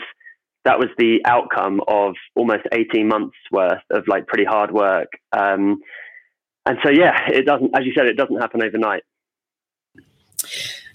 [0.67, 5.13] that was the outcome of almost 18 months worth of like pretty hard work.
[5.33, 5.81] Um,
[6.67, 9.05] and so, yeah, it doesn't, as you said, it doesn't happen overnight.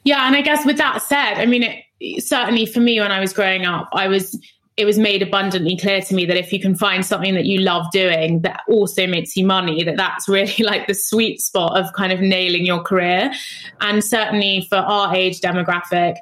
[0.04, 0.28] Yeah.
[0.28, 3.32] And I guess with that said, I mean, it, certainly for me, when I was
[3.32, 4.38] growing up, I was,
[4.76, 7.60] it was made abundantly clear to me that if you can find something that you
[7.60, 11.94] love doing that also makes you money, that that's really like the sweet spot of
[11.94, 13.32] kind of nailing your career.
[13.80, 16.18] And certainly for our age demographic,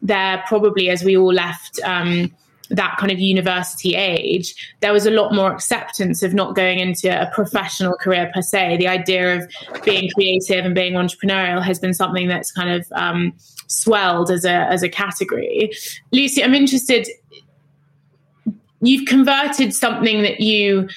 [0.00, 2.32] there probably, as we all left, um,
[2.70, 7.08] that kind of university age, there was a lot more acceptance of not going into
[7.08, 8.76] a professional career per se.
[8.78, 9.50] The idea of
[9.84, 13.32] being creative and being entrepreneurial has been something that's kind of um,
[13.66, 15.70] swelled as a as a category.
[16.12, 17.08] Lucy, I'm interested.
[18.80, 20.88] You've converted something that you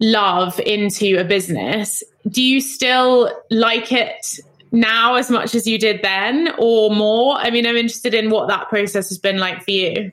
[0.00, 2.02] love into a business.
[2.28, 4.26] Do you still like it
[4.72, 7.36] now as much as you did then, or more?
[7.36, 10.12] I mean, I'm interested in what that process has been like for you.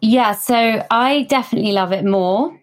[0.00, 2.58] Yeah, so I definitely love it more.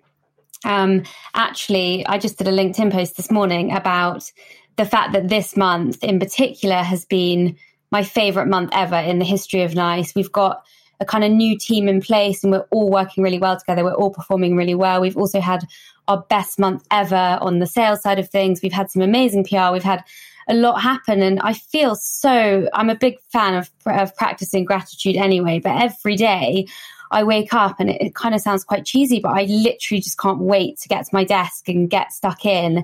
[0.63, 4.31] Um, actually, I just did a LinkedIn post this morning about
[4.77, 7.57] the fact that this month in particular has been
[7.91, 10.15] my favorite month ever in the history of Nice.
[10.15, 10.65] We've got
[10.99, 13.83] a kind of new team in place and we're all working really well together.
[13.83, 15.01] We're all performing really well.
[15.01, 15.65] We've also had
[16.07, 18.61] our best month ever on the sales side of things.
[18.61, 19.71] We've had some amazing PR.
[19.71, 20.03] We've had
[20.47, 21.21] a lot happen.
[21.21, 26.15] And I feel so, I'm a big fan of, of practicing gratitude anyway, but every
[26.15, 26.67] day
[27.15, 30.19] I wake up and it, it kind of sounds quite cheesy, but I literally just
[30.19, 32.83] can't wait to get to my desk and get stuck in.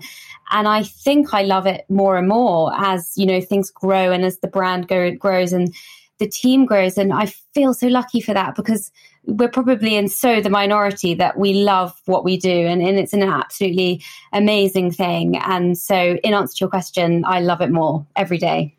[0.52, 4.24] And I think I love it more and more as, you know, things grow and
[4.24, 5.76] as the brand go, grows and
[6.20, 6.98] the team grows.
[6.98, 8.90] And I feel so lucky for that because
[9.26, 13.14] we're probably in so the minority that we love what we do and, and it's
[13.14, 15.38] an absolutely amazing thing.
[15.38, 18.78] And so in answer to your question, I love it more every day.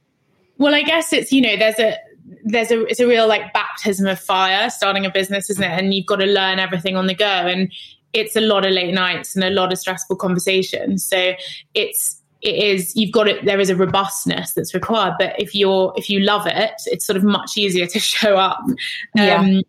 [0.56, 1.96] Well, I guess it's, you know, there's a
[2.44, 5.70] there's a it's a real like baptism of fire starting a business, isn't it?
[5.70, 7.72] And you've got to learn everything on the go, and
[8.12, 11.04] it's a lot of late nights and a lot of stressful conversations.
[11.04, 11.34] So
[11.74, 15.92] it's it is you've got it there is a robustness that's required but if you're
[15.96, 18.76] if you love it it's sort of much easier to show up um,
[19.14, 19.60] yeah.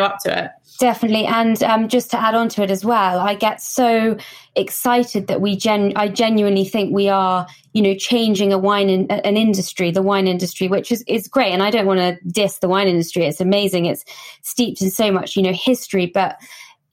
[0.00, 3.34] Up to it Definitely, and um, just to add on to it as well, I
[3.34, 4.16] get so
[4.56, 5.92] excited that we gen.
[5.94, 10.26] I genuinely think we are, you know, changing a wine in, an industry, the wine
[10.26, 11.52] industry, which is is great.
[11.52, 13.86] And I don't want to diss the wine industry; it's amazing.
[13.86, 14.04] It's
[14.40, 16.40] steeped in so much, you know, history, but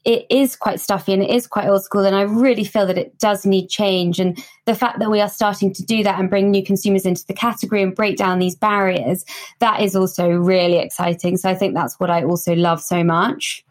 [0.05, 2.05] it is quite stuffy and it is quite old school.
[2.05, 4.19] And I really feel that it does need change.
[4.19, 7.25] And the fact that we are starting to do that and bring new consumers into
[7.27, 9.25] the category and break down these barriers,
[9.59, 11.37] that is also really exciting.
[11.37, 13.65] So I think that's what I also love so much.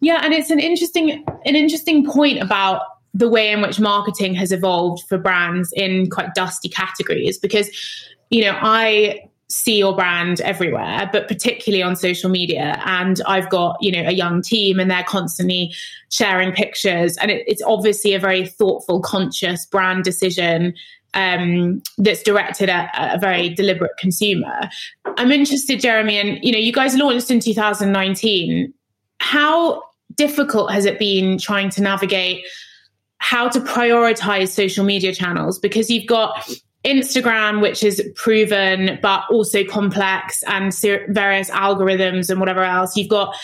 [0.00, 2.82] Yeah, and it's an interesting an interesting point about
[3.14, 7.70] the way in which marketing has evolved for brands in quite dusty categories because
[8.30, 9.20] you know I
[9.52, 12.80] see your brand everywhere but particularly on social media.
[12.84, 15.74] And i've got you know a young team and they're constantly
[16.10, 17.16] sharing pictures.
[17.18, 20.74] And it, it's obviously a very thoughtful conscious brand decision
[21.14, 24.70] um, that's directed at, at, a very deliberate consumer.
[25.18, 28.72] I'm interested jeremy and you know you guys launched in 2019
[29.20, 29.82] how
[30.16, 32.44] difficult has it been trying to navigate
[33.18, 35.58] how to prioritize social media channels?
[35.58, 36.52] Because you've got
[36.84, 40.74] Instagram, which is proven but also complex and
[41.08, 42.96] various algorithms and whatever else.
[42.96, 43.36] You've got,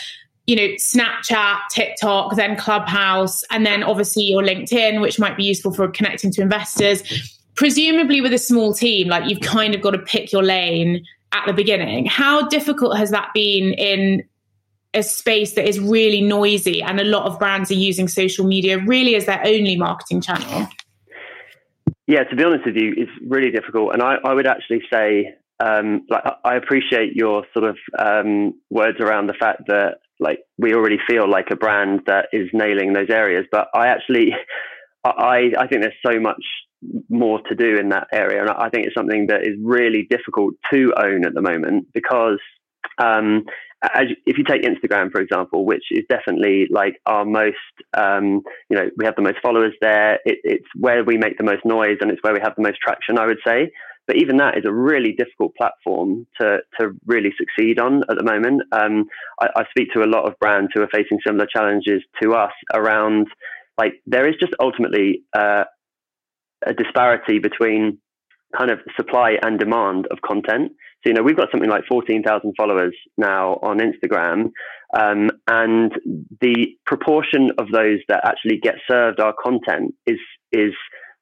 [0.45, 5.73] you know, Snapchat, TikTok, then Clubhouse, and then obviously your LinkedIn, which might be useful
[5.73, 7.03] for connecting to investors.
[7.55, 11.45] Presumably, with a small team, like you've kind of got to pick your lane at
[11.45, 12.05] the beginning.
[12.05, 14.23] How difficult has that been in
[14.93, 18.79] a space that is really noisy and a lot of brands are using social media
[18.79, 20.67] really as their only marketing channel?
[22.09, 23.93] Yeah, to be honest with you, it's really difficult.
[23.93, 28.97] And I, I would actually say, um, like, I appreciate your sort of um, words
[28.99, 33.11] around the fact that, like, we already feel like a brand that is nailing those
[33.11, 33.45] areas.
[33.51, 34.31] But I actually,
[35.05, 36.43] I, I think there's so much
[37.09, 38.41] more to do in that area.
[38.41, 42.39] And I think it's something that is really difficult to own at the moment because
[42.97, 43.43] um,
[43.81, 47.55] as, if you take Instagram, for example, which is definitely like our most,
[47.97, 50.19] um, you know, we have the most followers there.
[50.25, 52.79] It, it's where we make the most noise and it's where we have the most
[52.81, 53.71] traction, I would say.
[54.05, 58.23] But even that is a really difficult platform to, to really succeed on at the
[58.23, 58.63] moment.
[58.71, 59.05] Um,
[59.39, 62.53] I, I speak to a lot of brands who are facing similar challenges to us
[62.73, 63.27] around,
[63.77, 65.65] like, there is just ultimately uh,
[66.65, 67.99] a disparity between
[68.57, 70.71] kind of supply and demand of content.
[71.03, 74.51] So, you know, we've got something like 14,000 followers now on Instagram.
[74.97, 75.93] Um, and
[76.41, 80.19] the proportion of those that actually get served our content is,
[80.51, 80.73] is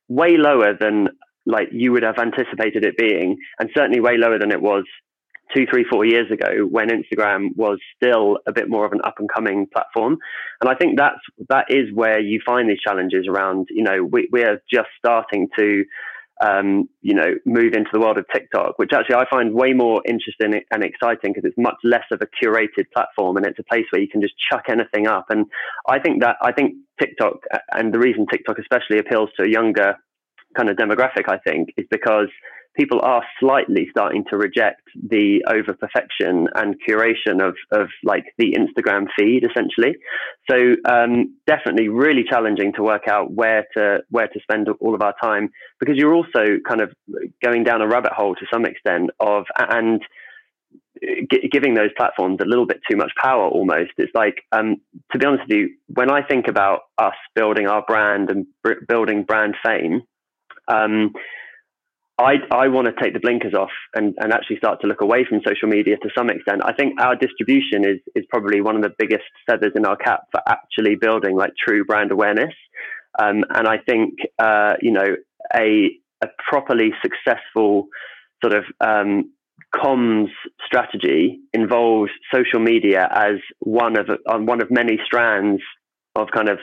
[0.08, 1.10] way lower than
[1.46, 4.84] like you would have anticipated it being, and certainly way lower than it was
[5.56, 9.16] two, three, four years ago when Instagram was still a bit more of an up
[9.20, 10.18] and coming platform.
[10.62, 13.68] And I think that's that is where you find these challenges around.
[13.70, 15.86] You know, we, we are just starting to
[16.42, 20.02] um, you know, move into the world of TikTok, which actually I find way more
[20.08, 23.86] interesting and exciting because it's much less of a curated platform and it's a place
[23.92, 25.26] where you can just chuck anything up.
[25.30, 25.46] And
[25.88, 27.38] I think that I think TikTok
[27.72, 29.96] and the reason TikTok especially appeals to a younger
[30.56, 32.30] kind of demographic, I think, is because
[32.78, 38.56] people are slightly starting to reject the over perfection and curation of, of like the
[38.56, 39.98] Instagram feed essentially.
[40.50, 45.02] So um, definitely really challenging to work out where to where to spend all of
[45.02, 46.94] our time because you're also kind of
[47.44, 50.02] going down a rabbit hole to some extent of and
[51.02, 53.92] g- giving those platforms a little bit too much power almost.
[53.98, 54.78] It's like um,
[55.12, 58.46] to be honest with you, when I think about us building our brand and
[58.88, 60.04] building brand fame.
[60.70, 61.14] Um,
[62.20, 65.24] I, I want to take the blinkers off and, and actually start to look away
[65.28, 66.62] from social media to some extent.
[66.66, 70.22] I think our distribution is, is probably one of the biggest feathers in our cap
[70.32, 72.54] for actually building like true brand awareness.
[73.20, 75.16] Um, and I think, uh, you know,
[75.56, 75.92] a,
[76.24, 77.88] a properly successful
[78.44, 79.32] sort of um,
[79.76, 80.30] comms
[80.66, 85.62] strategy involves social media as one of, um, one of many strands
[86.16, 86.58] of kind of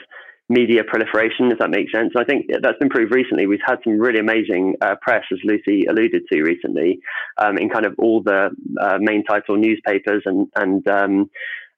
[0.47, 2.13] media proliferation, if that makes sense.
[2.15, 3.47] I think that's been proved recently.
[3.47, 6.99] We've had some really amazing uh, press, as Lucy alluded to recently,
[7.37, 11.29] um, in kind of all the uh, main title newspapers and and um,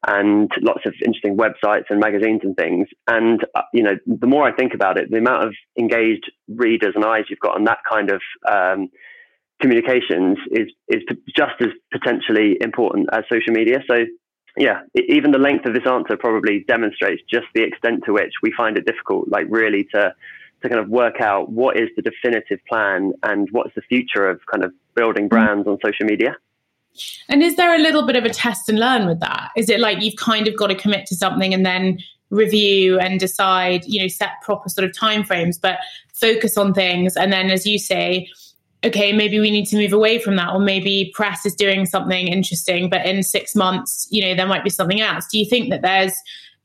[0.06, 2.88] and lots of interesting websites and magazines and things.
[3.08, 6.93] And uh, you know, the more I think about it, the amount of engaged readers
[6.95, 8.89] and eyes you've got on that kind of um,
[9.62, 11.03] communications is is
[11.36, 13.80] just as potentially important as social media.
[13.89, 14.06] So
[14.57, 18.51] yeah, even the length of this answer probably demonstrates just the extent to which we
[18.57, 20.13] find it difficult, like really to
[20.61, 24.41] to kind of work out what is the definitive plan and what's the future of
[24.51, 25.29] kind of building mm.
[25.29, 26.35] brands on social media.
[27.29, 29.51] And is there a little bit of a test and learn with that?
[29.55, 31.99] Is it like you've kind of got to commit to something and then
[32.31, 35.77] review and decide, you know, set proper sort of timeframes, but
[36.15, 38.27] focus on things and then as you say,
[38.83, 42.27] okay, maybe we need to move away from that, or maybe press is doing something
[42.27, 45.27] interesting, but in six months, you know, there might be something else.
[45.31, 46.13] Do you think that there's,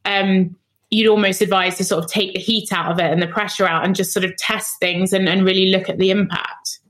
[0.05, 0.55] um,
[0.91, 3.67] you'd almost advise to sort of take the heat out of it and the pressure
[3.67, 6.81] out and just sort of test things and, and really look at the impact?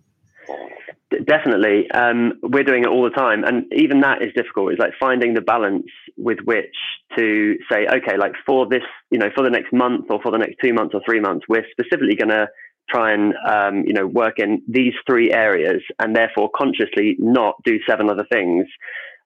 [1.24, 1.90] Definitely.
[1.90, 3.44] Um, we're doing it all the time.
[3.44, 4.72] And even that is difficult.
[4.72, 6.74] It's like finding the balance with which
[7.16, 10.38] to say, okay, like for this, you know, for the next month or for the
[10.38, 12.48] next two months or three months, we're specifically going to
[12.92, 17.78] try and um, you know work in these three areas and therefore consciously not do
[17.88, 18.66] seven other things.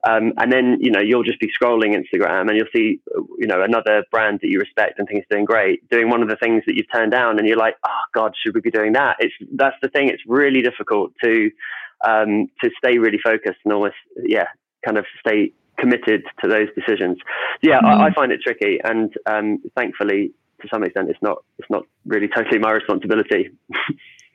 [0.09, 3.01] Um, and then you know you'll just be scrolling Instagram and you'll see
[3.39, 6.29] you know another brand that you respect and think is doing great doing one of
[6.29, 8.93] the things that you've turned down and you're like oh god should we be doing
[8.93, 9.17] that?
[9.19, 10.09] It's that's the thing.
[10.09, 11.51] It's really difficult to
[12.07, 14.49] um, to stay really focused and almost yeah
[14.85, 17.19] kind of stay committed to those decisions.
[17.63, 18.03] Yeah mm-hmm.
[18.03, 20.33] I, I, find it tricky and um, thankfully
[20.67, 23.51] to some extent, it's not it's not really totally my responsibility.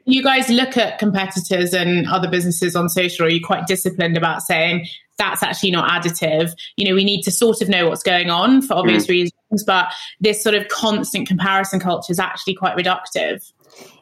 [0.06, 3.26] you guys look at competitors and other businesses on social?
[3.26, 6.52] Are you quite disciplined about saying that's actually not additive?
[6.78, 9.10] You know, we need to sort of know what's going on for obvious mm.
[9.10, 13.52] reasons, but this sort of constant comparison culture is actually quite reductive.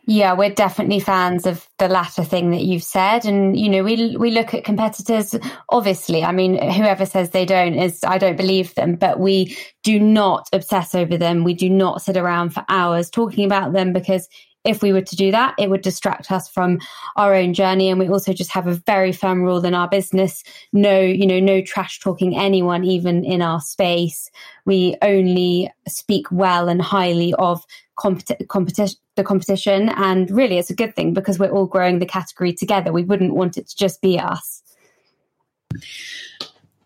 [0.06, 4.17] Yeah, we're definitely fans of the latter thing that you've said, and you know, we
[4.17, 5.36] we look at competitors.
[5.69, 10.00] Obviously, I mean, whoever says they don't is I don't believe them, but we do
[10.00, 11.44] not obsess over them.
[11.44, 14.28] We do not sit around for hours talking about them because
[14.65, 16.80] if we were to do that, it would distract us from
[17.15, 17.90] our own journey.
[17.90, 21.40] And we also just have a very firm rule in our business: no, you know,
[21.40, 24.32] no trash talking anyone, even in our space.
[24.65, 27.63] We only speak well and highly of
[28.00, 32.06] competi- competition the competition and really it's a good thing because we're all growing the
[32.06, 34.63] category together we wouldn't want it to just be us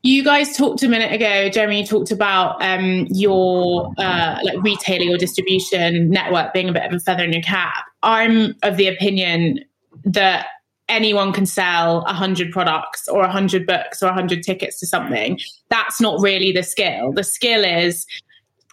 [0.05, 1.80] you guys talked a minute ago, Jeremy.
[1.80, 6.93] You talked about um, your uh, like retailer, your distribution network being a bit of
[6.93, 7.86] a feather in your cap.
[8.03, 9.59] I'm of the opinion
[10.03, 10.47] that
[10.89, 15.39] anyone can sell 100 products or 100 books or 100 tickets to something.
[15.70, 17.14] That's not really the skill.
[17.14, 18.05] The skill is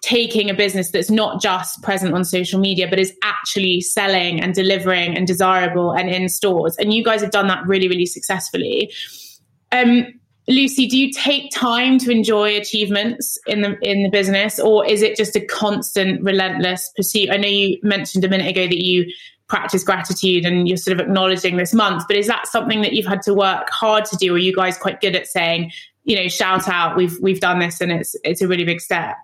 [0.03, 4.55] taking a business that's not just present on social media, but is actually selling and
[4.55, 6.77] delivering and desirable and in stores.
[6.77, 8.93] And you guys have done that really, really successfully.
[9.73, 10.07] Um,
[10.49, 15.03] Lucy, do you take time to enjoy achievements in the in the business, or is
[15.03, 17.31] it just a constant, relentless pursuit?
[17.31, 19.07] I know you mentioned a minute ago that you
[19.47, 23.07] practice gratitude and you're sort of acknowledging this month, but is that something that you've
[23.07, 24.33] had to work hard to do?
[24.33, 25.73] Or are you guys quite good at saying,
[26.05, 29.17] you know, shout out, we've we've done this and it's it's a really big step?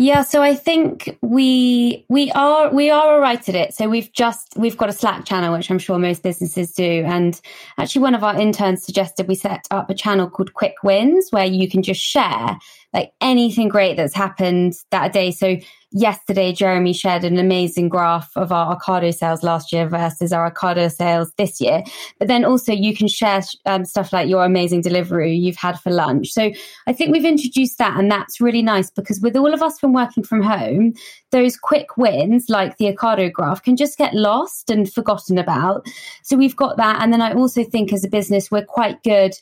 [0.00, 3.74] Yeah, so I think we we are we are all right at it.
[3.74, 7.02] So we've just we've got a Slack channel, which I'm sure most businesses do.
[7.04, 7.38] And
[7.78, 11.46] actually, one of our interns suggested we set up a channel called Quick Wins, where
[11.46, 12.56] you can just share
[12.92, 15.30] like anything great that's happened that day.
[15.30, 15.56] So
[15.90, 20.90] yesterday, Jeremy shared an amazing graph of our Ocado sales last year versus our Ocado
[20.90, 21.82] sales this year.
[22.18, 25.90] But then also you can share um, stuff like your amazing delivery you've had for
[25.90, 26.28] lunch.
[26.28, 26.50] So
[26.86, 29.92] I think we've introduced that, and that's really nice because with all of us from
[29.92, 30.94] working from home,
[31.30, 35.86] those quick wins like the Ocado graph can just get lost and forgotten about.
[36.22, 39.34] So we've got that, and then I also think as a business we're quite good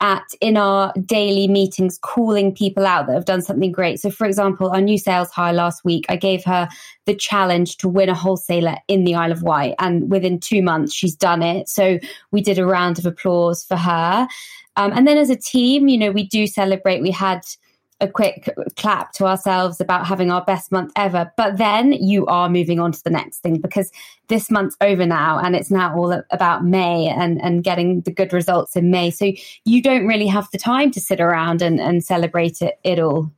[0.00, 4.00] at in our daily meetings calling people out that have done something great.
[4.00, 6.68] So, for example, our new sales hire last week, I gave her
[7.06, 9.74] the challenge to win a wholesaler in the Isle of Wight.
[9.78, 11.68] And within two months, she's done it.
[11.68, 11.98] So,
[12.30, 14.28] we did a round of applause for her.
[14.76, 17.02] Um, and then as a team, you know, we do celebrate.
[17.02, 17.42] We had
[18.00, 21.30] a quick clap to ourselves about having our best month ever.
[21.36, 23.90] But then you are moving on to the next thing because
[24.28, 28.32] this month's over now and it's now all about May and, and getting the good
[28.32, 29.10] results in May.
[29.10, 29.32] So
[29.64, 33.30] you don't really have the time to sit around and, and celebrate it, it all.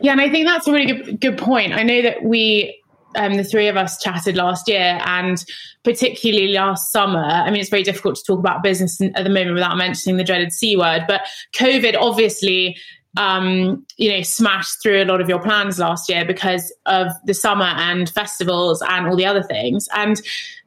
[0.00, 1.74] Yeah, and I think that's a really good, good point.
[1.74, 2.79] I know that we
[3.16, 5.44] um, the three of us chatted last year, and
[5.84, 7.24] particularly last summer.
[7.24, 10.24] I mean, it's very difficult to talk about business at the moment without mentioning the
[10.24, 11.22] dreaded C word, but
[11.54, 12.76] COVID obviously
[13.16, 17.34] um, you know, smashed through a lot of your plans last year because of the
[17.34, 19.88] summer and festivals and all the other things.
[19.94, 20.20] And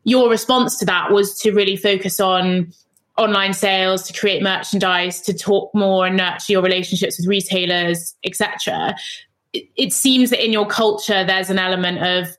[0.04, 2.74] your response to that was to really focus on
[3.18, 8.96] online sales, to create merchandise, to talk more and nurture your relationships with retailers, etc
[9.54, 12.36] it, seems that in your culture there's an element of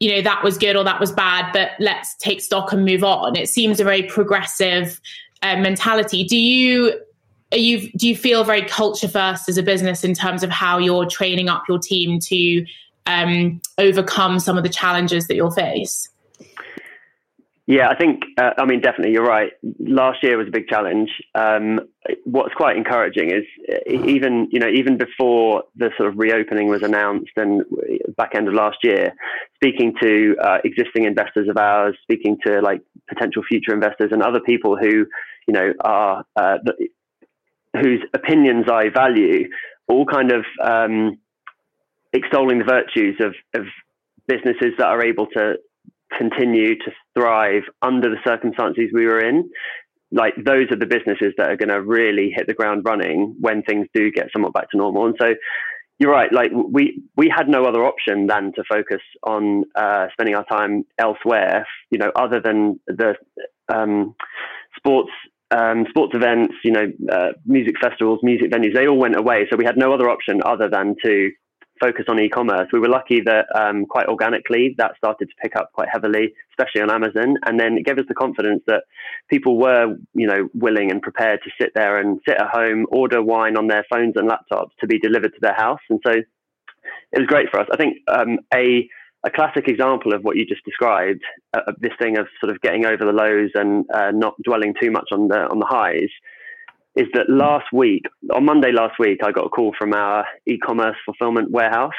[0.00, 3.04] you know that was good or that was bad but let's take stock and move
[3.04, 3.36] on.
[3.36, 5.00] It seems a very progressive
[5.42, 6.24] uh, mentality.
[6.24, 7.00] Do you
[7.52, 11.06] you do you feel very culture first as a business in terms of how you're
[11.06, 12.66] training up your team to
[13.06, 16.08] um, overcome some of the challenges that you'll face
[17.68, 19.52] yeah, I think, uh, I mean, definitely, you're right.
[19.78, 21.10] Last year was a big challenge.
[21.34, 21.80] Um,
[22.24, 26.82] what's quite encouraging is uh, even, you know, even before the sort of reopening was
[26.82, 27.62] announced and
[28.16, 29.12] back end of last year,
[29.56, 34.40] speaking to uh, existing investors of ours, speaking to like potential future investors and other
[34.40, 35.04] people who,
[35.46, 36.88] you know, are, uh, the,
[37.82, 39.50] whose opinions I value,
[39.88, 41.18] all kind of um,
[42.14, 43.66] extolling the virtues of, of
[44.26, 45.56] businesses that are able to
[46.16, 49.50] continue to thrive under the circumstances we were in.
[50.10, 53.62] Like those are the businesses that are going to really hit the ground running when
[53.62, 55.06] things do get somewhat back to normal.
[55.06, 55.34] And so
[55.98, 60.34] you're right like we we had no other option than to focus on uh, spending
[60.36, 63.14] our time elsewhere you know other than the
[63.68, 64.14] um,
[64.76, 65.10] sports
[65.50, 69.46] um, sports events you know uh, music festivals music venues they all went away.
[69.50, 71.30] So we had no other option other than to
[71.80, 72.68] focus on e-commerce.
[72.72, 76.82] We were lucky that um, quite organically that started to pick up quite heavily, especially
[76.82, 78.84] on Amazon, and then it gave us the confidence that
[79.28, 83.22] people were, you know, willing and prepared to sit there and sit at home, order
[83.22, 87.18] wine on their phones and laptops to be delivered to their house, and so it
[87.18, 87.68] was great for us.
[87.72, 88.88] I think um, a
[89.24, 91.22] a classic example of what you just described,
[91.52, 94.92] uh, this thing of sort of getting over the lows and uh, not dwelling too
[94.92, 96.10] much on the on the highs
[96.98, 98.02] is that last week,
[98.34, 101.92] on Monday last week, I got a call from our e-commerce fulfillment warehouse,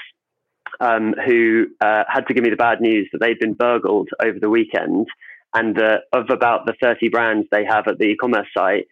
[0.82, 4.38] um, who uh, had to give me the bad news that they'd been burgled over
[4.40, 5.08] the weekend,
[5.54, 8.88] and uh, of about the 30 brands they have at the e-commerce site,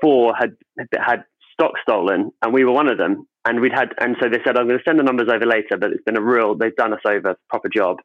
[0.00, 0.56] four had
[0.94, 3.26] had stock stolen, and we were one of them.
[3.46, 5.78] And we'd had, and so they said, "I'm going to send the numbers over later,"
[5.78, 6.54] but it's been a real.
[6.54, 7.98] They've done us over, a proper job.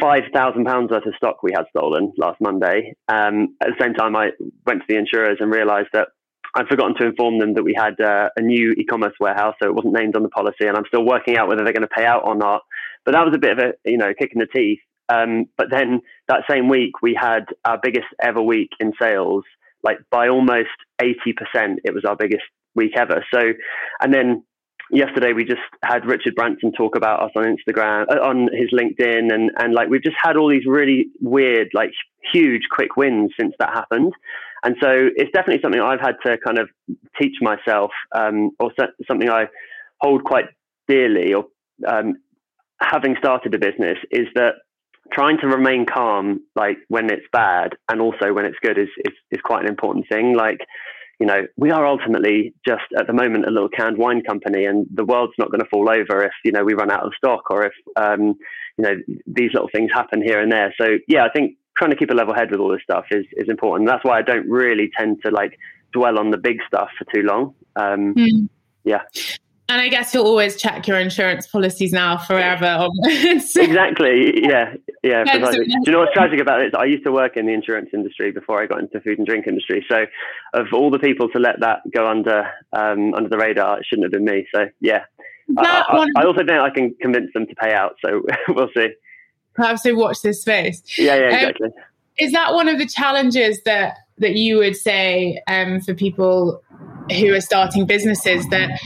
[0.00, 2.94] five thousand pounds worth of stock we had stolen last Monday.
[3.08, 4.30] Um, at the same time, I
[4.66, 6.08] went to the insurers and realised that
[6.54, 9.74] I'd forgotten to inform them that we had uh, a new e-commerce warehouse, so it
[9.74, 12.04] wasn't named on the policy, and I'm still working out whether they're going to pay
[12.04, 12.62] out or not.
[13.04, 14.80] But that was a bit of a you know kick in the teeth.
[15.08, 19.44] Um, but then that same week, we had our biggest ever week in sales,
[19.82, 20.68] like by almost
[21.02, 21.14] 80%.
[21.84, 22.44] It was our biggest
[22.74, 23.24] week ever.
[23.32, 23.40] So,
[24.00, 24.44] and then
[24.90, 29.32] yesterday we just had Richard Branson talk about us on Instagram, uh, on his LinkedIn,
[29.32, 31.90] and and like we've just had all these really weird, like
[32.32, 34.12] huge, quick wins since that happened.
[34.62, 36.68] And so it's definitely something I've had to kind of
[37.20, 38.72] teach myself, um, or
[39.08, 39.46] something I
[40.00, 40.46] hold quite
[40.88, 41.46] dearly, or
[41.86, 42.14] um,
[42.80, 44.54] having started a business, is that
[45.12, 49.14] trying to remain calm, like when it's bad, and also when it's good, is is,
[49.30, 50.36] is quite an important thing.
[50.36, 50.60] Like
[51.20, 54.86] you know, we are ultimately just at the moment a little canned wine company, and
[54.92, 57.50] the world's not going to fall over if you know we run out of stock
[57.50, 58.34] or if um,
[58.78, 58.94] you know
[59.26, 60.74] these little things happen here and there.
[60.80, 63.26] So yeah, I think trying to keep a level head with all this stuff is
[63.32, 63.88] is important.
[63.88, 65.58] That's why I don't really tend to like
[65.92, 67.54] dwell on the big stuff for too long.
[67.76, 68.48] Um, mm.
[68.84, 69.02] Yeah.
[69.68, 72.88] And I guess you'll always check your insurance policies now forever.
[73.04, 74.42] exactly.
[74.42, 74.74] Yeah.
[75.04, 75.22] Yeah.
[75.22, 76.74] Do you know what's tragic about it?
[76.74, 79.26] I used to work in the insurance industry before I got into the food and
[79.26, 79.86] drink industry.
[79.88, 80.06] So,
[80.54, 84.06] of all the people to let that go under um, under the radar, it shouldn't
[84.06, 84.44] have been me.
[84.52, 85.04] So, yeah.
[85.56, 87.94] I, I, I, also think I can convince them to pay out.
[88.04, 88.88] So we'll see.
[89.54, 90.82] Perhaps they watch this space.
[90.98, 91.16] Yeah.
[91.16, 91.26] Yeah.
[91.26, 91.66] Um, exactly.
[91.66, 91.72] Um,
[92.18, 96.62] is that one of the challenges that that you would say um, for people
[97.10, 98.78] who are starting businesses that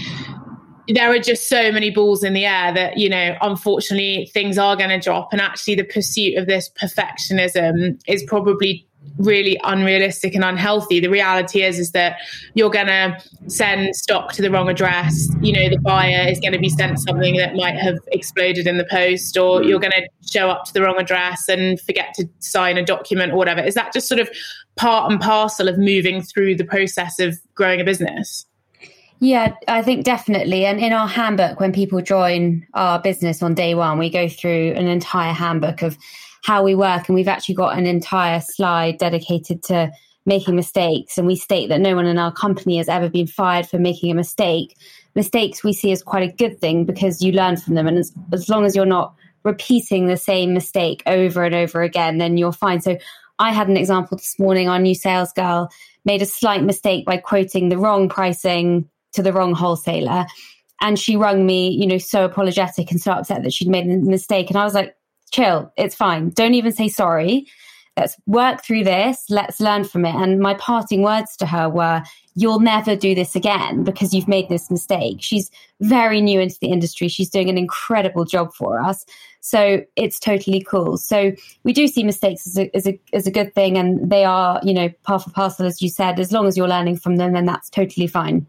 [0.88, 4.76] there are just so many balls in the air that you know unfortunately things are
[4.76, 8.86] going to drop and actually the pursuit of this perfectionism is probably
[9.18, 11.00] really unrealistic and unhealthy.
[11.00, 12.16] The reality is is that
[12.54, 15.28] you're going to send stock to the wrong address.
[15.40, 18.78] You know the buyer is going to be sent something that might have exploded in
[18.78, 22.28] the post or you're going to show up to the wrong address and forget to
[22.40, 23.60] sign a document or whatever.
[23.60, 24.28] Is that just sort of
[24.76, 28.46] part and parcel of moving through the process of growing a business?
[29.20, 30.66] Yeah, I think definitely.
[30.66, 34.72] And in our handbook, when people join our business on day one, we go through
[34.72, 35.96] an entire handbook of
[36.44, 37.08] how we work.
[37.08, 39.90] And we've actually got an entire slide dedicated to
[40.26, 41.16] making mistakes.
[41.16, 44.10] And we state that no one in our company has ever been fired for making
[44.10, 44.76] a mistake.
[45.14, 47.86] Mistakes we see as quite a good thing because you learn from them.
[47.86, 52.18] And as, as long as you're not repeating the same mistake over and over again,
[52.18, 52.80] then you're fine.
[52.82, 52.98] So
[53.38, 54.68] I had an example this morning.
[54.68, 55.70] Our new sales girl
[56.04, 60.26] made a slight mistake by quoting the wrong pricing to the wrong wholesaler.
[60.82, 63.96] And she rung me, you know, so apologetic and so upset that she'd made a
[63.96, 64.50] mistake.
[64.50, 64.94] And I was like,
[65.34, 66.30] chill, it's fine.
[66.30, 67.46] Don't even say sorry.
[67.96, 69.24] Let's work through this.
[69.28, 70.14] Let's learn from it.
[70.14, 72.02] And my parting words to her were,
[72.36, 75.18] You'll never do this again because you've made this mistake.
[75.20, 77.06] She's very new into the industry.
[77.06, 79.06] She's doing an incredible job for us.
[79.38, 80.96] So it's totally cool.
[80.96, 81.32] So
[81.62, 83.78] we do see mistakes as a, as a, as a good thing.
[83.78, 86.18] And they are, you know, par for parcel, as you said.
[86.18, 88.44] As long as you're learning from them, then that's totally fine.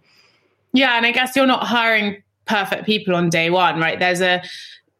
[0.73, 3.99] Yeah, and I guess you're not hiring perfect people on day one, right?
[3.99, 4.41] There's a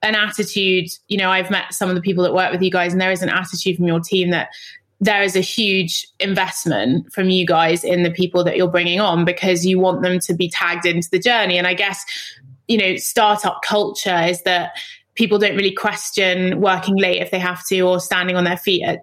[0.06, 0.90] an attitude.
[1.08, 3.12] You know, I've met some of the people that work with you guys, and there
[3.12, 4.50] is an attitude from your team that
[5.02, 9.26] there is a huge investment from you guys in the people that you're bringing on
[9.26, 11.58] because you want them to be tagged into the journey.
[11.58, 12.06] And I guess,
[12.68, 14.72] you know, startup culture is that
[15.16, 18.84] people don't really question working late if they have to or standing on their feet
[18.84, 19.00] at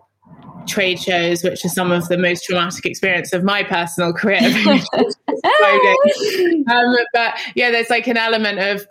[0.66, 4.40] trade shows, which are some of the most traumatic experience of my personal career.
[4.42, 4.80] um,
[7.12, 8.86] but yeah, there's like an element of,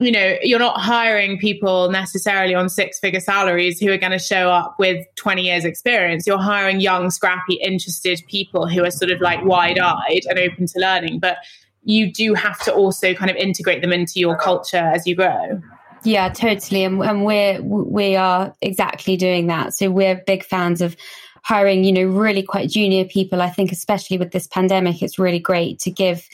[0.00, 4.18] you know, you're not hiring people necessarily on six figure salaries who are going to
[4.18, 6.26] show up with 20 years experience.
[6.26, 10.66] You're hiring young, scrappy, interested people who are sort of like wide eyed and open
[10.66, 11.20] to learning.
[11.20, 11.38] But
[11.84, 15.60] you do have to also kind of integrate them into your culture as you grow.
[16.02, 16.84] Yeah, totally.
[16.84, 19.74] And, and we're, we are exactly doing that.
[19.74, 20.96] So we're big fans of
[21.44, 23.40] hiring, you know, really quite junior people.
[23.40, 26.26] I think, especially with this pandemic, it's really great to give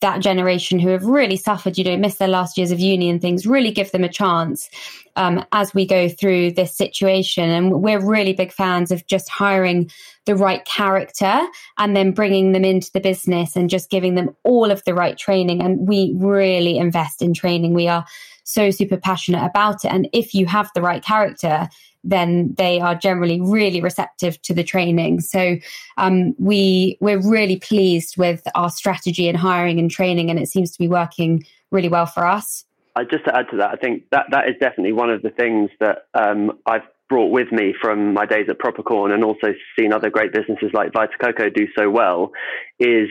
[0.00, 3.20] that generation who have really suffered, you know, missed their last years of uni and
[3.20, 4.68] things, really give them a chance
[5.16, 7.48] um, as we go through this situation.
[7.48, 9.90] And we're really big fans of just hiring
[10.26, 11.40] the right character
[11.78, 15.16] and then bringing them into the business and just giving them all of the right
[15.16, 15.62] training.
[15.62, 17.72] And we really invest in training.
[17.72, 18.04] We are
[18.44, 19.92] so super passionate about it.
[19.92, 21.68] And if you have the right character,
[22.04, 25.20] then they are generally really receptive to the training.
[25.20, 25.56] So
[25.96, 30.70] um, we we're really pleased with our strategy in hiring and training, and it seems
[30.72, 32.64] to be working really well for us.
[32.94, 35.30] Uh, just to add to that, I think that that is definitely one of the
[35.30, 39.92] things that um, I've brought with me from my days at Propercorn and also seen
[39.92, 42.32] other great businesses like Vita Coco do so well
[42.80, 43.08] is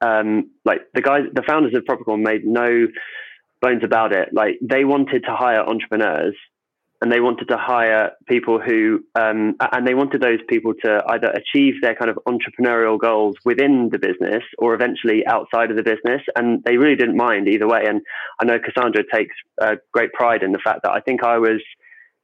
[0.00, 2.86] um, like the guys, the founders of Propercorn made no
[3.60, 4.30] bones about it.
[4.32, 6.34] Like they wanted to hire entrepreneurs
[7.00, 11.28] and they wanted to hire people who, um, and they wanted those people to either
[11.28, 16.22] achieve their kind of entrepreneurial goals within the business or eventually outside of the business.
[16.36, 17.84] And they really didn't mind either way.
[17.86, 18.00] And
[18.40, 21.60] I know Cassandra takes uh, great pride in the fact that I think I was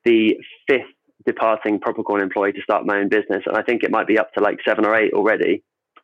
[0.05, 0.83] the fifth
[1.27, 3.43] departing Propercorn employee to start my own business.
[3.47, 5.63] And I think it might be up to like seven or eight already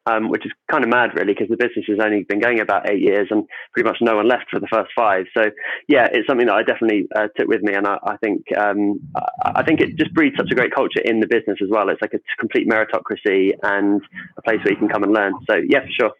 [0.08, 2.88] um, which is kind of mad, really, because the business has only been going about
[2.90, 5.26] eight years and pretty much no one left for the first five.
[5.36, 5.50] So,
[5.88, 9.00] yeah, it's something that I definitely uh, took with me, and I, I think um,
[9.42, 11.88] I think it just breeds such a great culture in the business as well.
[11.88, 14.00] It's like a complete meritocracy and
[14.36, 15.34] a place where you can come and learn.
[15.48, 16.12] So, yeah, for sure.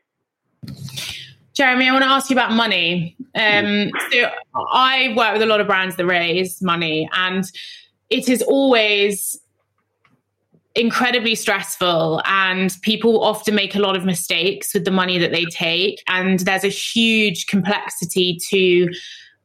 [1.54, 3.16] Jeremy, I want to ask you about money.
[3.34, 7.44] Um, so, I work with a lot of brands that raise money, and
[8.10, 9.40] it is always
[10.78, 15.44] incredibly stressful and people often make a lot of mistakes with the money that they
[15.46, 18.88] take and there's a huge complexity to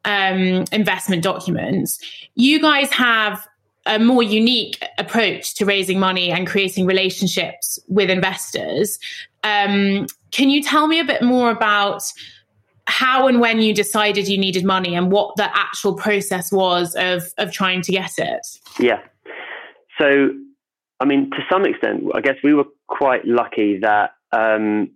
[0.06, 2.00] um, investment documents.
[2.36, 3.48] You guys have
[3.88, 9.00] a more unique approach to raising money and creating relationships with investors.
[9.44, 12.04] Um, can you tell me a bit more about
[12.86, 17.24] how and when you decided you needed money and what the actual process was of
[17.38, 18.46] of trying to get it?
[18.80, 19.02] Yeah.
[19.98, 20.30] So
[21.00, 24.92] I mean, to some extent, I guess we were quite lucky that um,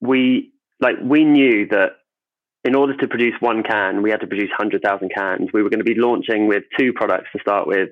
[0.00, 1.92] we like we knew that
[2.64, 5.50] in order to produce one can, we had to produce hundred thousand cans.
[5.52, 7.90] We were going to be launching with two products to start with,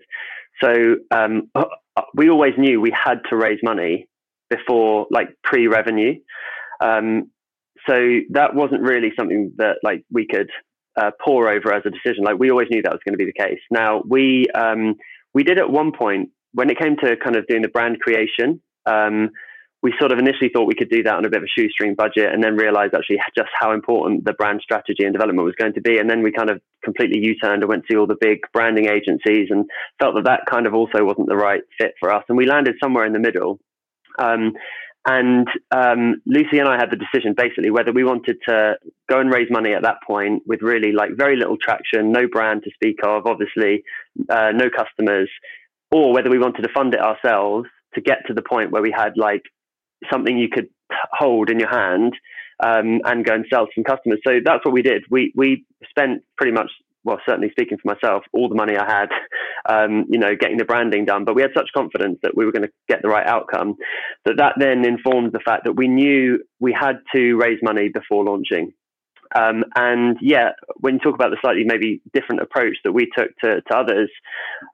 [0.63, 1.65] so um, uh,
[2.15, 4.09] we always knew we had to raise money
[4.49, 6.15] before like pre-revenue.
[6.81, 7.31] Um,
[7.89, 7.95] so
[8.31, 10.51] that wasn't really something that like we could
[11.01, 12.25] uh, pore over as a decision.
[12.25, 13.61] Like we always knew that was going to be the case.
[13.71, 14.97] Now we um,
[15.33, 18.61] we did at one point when it came to kind of doing the brand creation,
[18.87, 19.31] um,
[19.83, 21.95] we sort of initially thought we could do that on a bit of a shoestring
[21.95, 25.73] budget and then realized actually just how important the brand strategy and development was going
[25.73, 25.99] to be.
[25.99, 28.87] And then we kind of completely U turned and went to all the big branding
[28.87, 29.65] agencies and
[29.99, 32.25] felt that that kind of also wasn't the right fit for us.
[32.29, 33.59] And we landed somewhere in the middle.
[34.19, 34.53] Um,
[35.07, 38.75] and um, Lucy and I had the decision basically whether we wanted to
[39.09, 42.65] go and raise money at that point with really like very little traction, no brand
[42.65, 43.83] to speak of, obviously,
[44.29, 45.31] uh, no customers,
[45.93, 48.95] or whether we wanted to fund it ourselves to get to the point where we
[48.97, 49.43] had like
[50.11, 50.69] something you could
[51.13, 52.15] hold in your hand
[52.63, 54.21] um, and go and sell to some customers.
[54.27, 55.05] So that's what we did.
[55.11, 56.71] We we spent pretty much,
[57.05, 59.09] well, certainly speaking for myself, all the money I had,
[59.69, 61.25] um, you know, getting the branding done.
[61.25, 63.77] But we had such confidence that we were going to get the right outcome
[64.25, 68.25] that that then informed the fact that we knew we had to raise money before
[68.25, 68.73] launching.
[69.33, 73.31] Um, and yeah, when you talk about the slightly maybe different approach that we took
[73.45, 74.11] to, to others,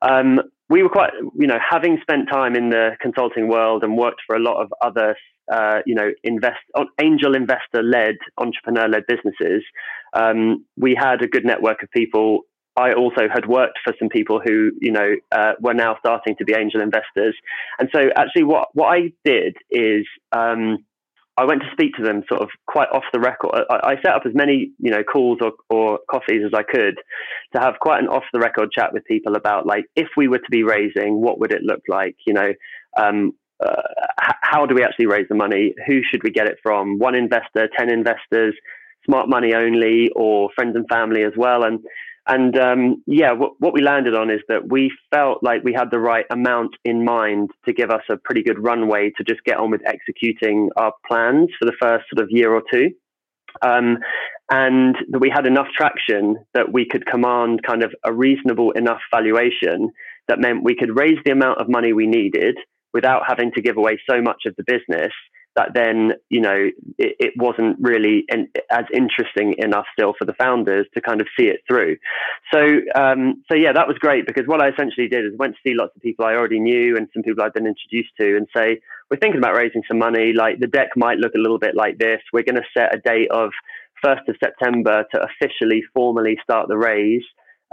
[0.01, 4.21] um, we were quite, you know, having spent time in the consulting world and worked
[4.27, 5.15] for a lot of other,
[5.53, 6.59] uh, you know, invest
[7.01, 9.63] angel investor led, entrepreneur led businesses.
[10.13, 12.41] Um, we had a good network of people.
[12.77, 16.45] I also had worked for some people who, you know, uh, were now starting to
[16.45, 17.35] be angel investors.
[17.79, 20.79] And so, actually, what what I did is um,
[21.39, 23.51] I went to speak to them sort of quite off the record.
[23.69, 26.97] I, I, set up as many, you know, calls or, or coffees as I could
[27.55, 30.39] to have quite an off the record chat with people about like, if we were
[30.39, 32.17] to be raising, what would it look like?
[32.27, 32.53] You know,
[32.97, 33.35] um,
[33.65, 33.83] uh,
[34.17, 35.75] how do we actually raise the money?
[35.87, 36.99] Who should we get it from?
[36.99, 38.55] One investor, 10 investors,
[39.05, 41.65] smart money only, or friends and family as well?
[41.65, 41.81] And
[42.27, 45.91] and um, yeah, what, what we landed on is that we felt like we had
[45.91, 49.59] the right amount in mind to give us a pretty good runway to just get
[49.59, 52.91] on with executing our plans for the first sort of year or two.
[53.63, 53.99] Um,
[54.51, 59.01] and that we had enough traction that we could command kind of a reasonable enough
[59.13, 59.91] valuation
[60.29, 62.57] that meant we could raise the amount of money we needed
[62.93, 65.13] without having to give away so much of the business
[65.57, 70.35] that then you know it, it wasn't really an, as interesting enough still for the
[70.35, 71.97] founders to kind of see it through.
[72.53, 72.61] So
[72.95, 75.75] um, so yeah, that was great because what I essentially did is went to see
[75.75, 78.81] lots of people I already knew and some people I'd been introduced to and say
[79.11, 80.33] we're thinking about raising some money.
[80.33, 82.21] Like the deck might look a little bit like this.
[82.33, 83.51] We're going to set a date of
[84.03, 87.25] first of September to officially formally start the raise.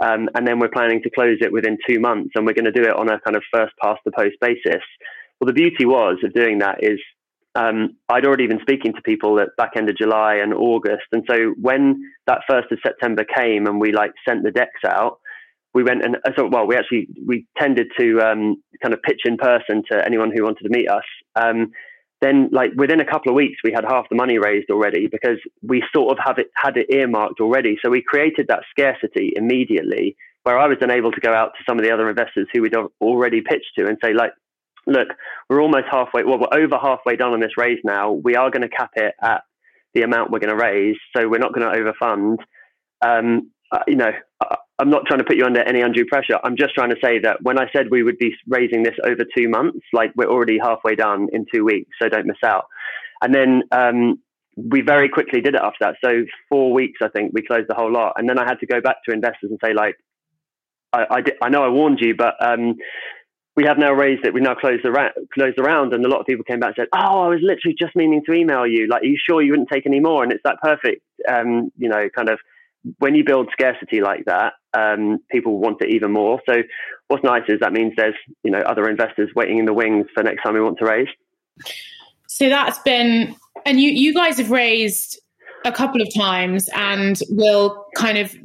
[0.02, 2.72] Um, and then we're planning to close it within two months, and we're going to
[2.72, 4.82] do it on a kind of first past the post basis.
[5.40, 6.98] Well, the beauty was of doing that is
[7.54, 11.24] um, I'd already been speaking to people at back end of July and August, and
[11.28, 15.18] so when that first of September came and we like sent the decks out,
[15.72, 19.22] we went and uh, so well we actually we tended to um, kind of pitch
[19.24, 21.04] in person to anyone who wanted to meet us.
[21.36, 21.72] Um,
[22.20, 25.38] then like within a couple of weeks we had half the money raised already because
[25.62, 27.76] we sort of have it had it earmarked already.
[27.84, 31.64] So we created that scarcity immediately where I was then able to go out to
[31.68, 34.32] some of the other investors who we'd already pitched to and say like
[34.86, 35.08] look,
[35.48, 38.12] we're almost halfway, well, we're over halfway done on this raise now.
[38.12, 39.42] We are going to cap it at
[39.94, 40.96] the amount we're going to raise.
[41.16, 42.38] So we're not going to overfund.
[43.04, 44.12] Um, uh, you know,
[44.78, 46.38] I'm not trying to put you under any undue pressure.
[46.42, 49.24] I'm just trying to say that when I said we would be raising this over
[49.36, 52.64] two months, like we're already halfway done in two weeks, so don't miss out.
[53.22, 54.18] And then um,
[54.56, 55.94] we very quickly did it after that.
[56.04, 58.14] So four weeks, I think, we closed the whole lot.
[58.16, 59.94] And then I had to go back to investors and say, like,
[60.92, 62.74] I, I, I know I warned you, but um,
[63.56, 64.34] we have now raised it.
[64.34, 66.74] We now closed the ra- closed the round, and a lot of people came back
[66.76, 68.88] and said, "Oh, I was literally just meaning to email you.
[68.88, 71.88] Like, are you sure you wouldn't take any more?" And it's that perfect, um, you
[71.88, 72.40] know, kind of
[72.98, 76.40] when you build scarcity like that, um, people want it even more.
[76.46, 76.62] So,
[77.08, 80.22] what's nice is that means there's you know other investors waiting in the wings for
[80.22, 81.08] next time we want to raise.
[82.26, 85.20] So that's been, and you you guys have raised
[85.64, 88.36] a couple of times, and will kind of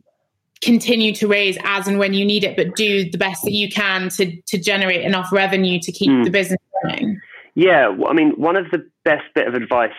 [0.61, 3.69] continue to raise as and when you need it, but do the best that you
[3.69, 6.23] can to to generate enough revenue to keep mm.
[6.23, 7.19] the business running.
[7.55, 9.91] Yeah, well, I mean, one of the best bit of advice,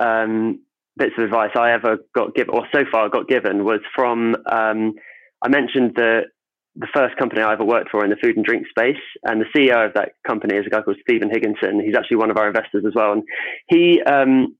[0.00, 0.60] um,
[0.96, 4.94] bits of advice I ever got given, or so far got given, was from um,
[5.42, 6.22] I mentioned the
[6.78, 9.46] the first company I ever worked for in the food and drink space, and the
[9.54, 11.80] CEO of that company is a guy called Stephen Higginson.
[11.80, 13.22] He's actually one of our investors as well, and
[13.68, 14.02] he.
[14.02, 14.56] Um,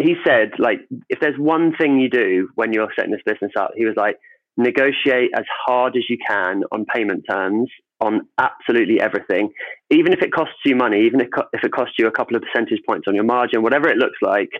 [0.00, 0.78] he said, like,
[1.08, 4.16] if there's one thing you do when you're setting this business up, he was like,
[4.58, 9.50] negotiate as hard as you can on payment terms on absolutely everything,
[9.90, 12.80] even if it costs you money, even if, it costs you a couple of percentage
[12.86, 14.50] points on your margin, whatever it looks like,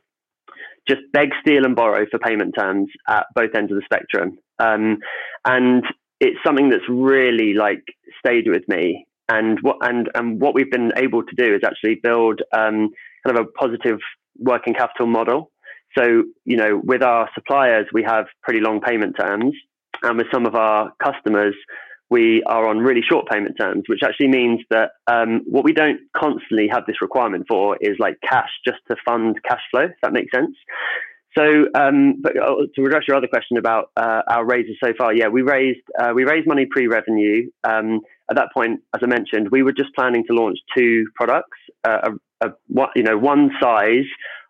[0.88, 4.38] just beg, steal, and borrow for payment terms at both ends of the spectrum.
[4.58, 4.98] Um,
[5.44, 5.84] and
[6.20, 7.84] it's something that's really like
[8.18, 9.06] stayed with me.
[9.28, 12.90] And what and and what we've been able to do is actually build um,
[13.26, 13.98] kind of a positive
[14.38, 15.50] working capital model.
[15.96, 19.54] So you know, with our suppliers, we have pretty long payment terms,
[20.02, 21.54] and with some of our customers,
[22.10, 26.00] we are on really short payment terms, which actually means that um, what we don't
[26.16, 29.82] constantly have this requirement for is like cash just to fund cash flow.
[29.82, 30.56] If that makes sense.
[31.36, 35.12] So, um, but uh, to address your other question about uh, our raises so far,
[35.14, 37.50] yeah, we raised uh, we raised money pre-revenue.
[37.64, 41.58] Um, at that point, as I mentioned, we were just planning to launch two products,
[41.84, 42.10] uh,
[42.42, 44.06] a, a, you know, one size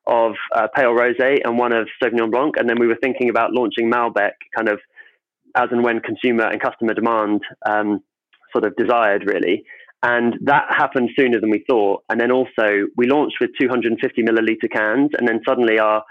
[0.07, 3.53] of uh, pale rosé and one of Sauvignon Blanc, and then we were thinking about
[3.53, 4.81] launching Malbec kind of
[5.59, 8.01] as and when consumer and customer demand um,
[8.53, 9.65] sort of desired, really.
[10.03, 12.05] And that happened sooner than we thought.
[12.09, 16.05] And then also, we launched with 250 milliliter cans, and then suddenly our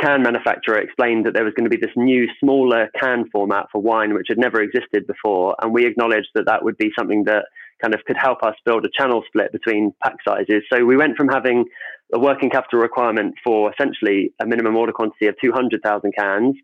[0.00, 3.80] can manufacturer explained that there was going to be this new, smaller can format for
[3.80, 5.54] wine, which had never existed before.
[5.62, 7.46] And we acknowledged that that would be something that
[7.80, 10.62] kind of could help us build a channel split between pack sizes.
[10.72, 11.64] So we went from having
[12.12, 16.56] a working capital requirement for essentially a minimum order quantity of 200,000 cans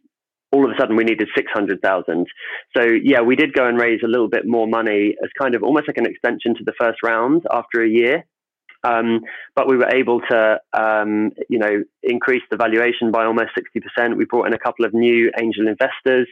[0.52, 2.26] all of a sudden we needed 600,000.
[2.76, 5.62] So yeah, we did go and raise a little bit more money as kind of
[5.62, 8.24] almost like an extension to the first round after a year.
[8.84, 9.22] Um,
[9.56, 14.16] but we were able to, um, you know, increase the valuation by almost 60%.
[14.16, 16.28] We brought in a couple of new angel investors.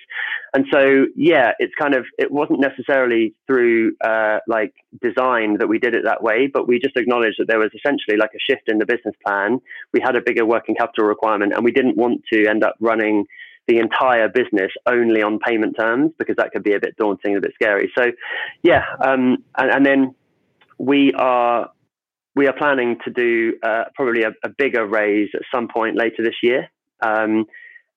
[0.55, 5.79] And so, yeah, it's kind of, it wasn't necessarily through uh, like design that we
[5.79, 8.69] did it that way, but we just acknowledged that there was essentially like a shift
[8.69, 9.59] in the business plan.
[9.93, 13.25] We had a bigger working capital requirement and we didn't want to end up running
[13.69, 17.39] the entire business only on payment terms because that could be a bit daunting and
[17.39, 17.91] a bit scary.
[17.97, 18.07] So,
[18.63, 20.15] yeah, um, and, and, then
[20.79, 21.71] we are
[22.35, 26.23] we are planning to do uh, probably a, a, bigger raise at some point later
[26.23, 26.69] this year.
[27.03, 27.47] Um,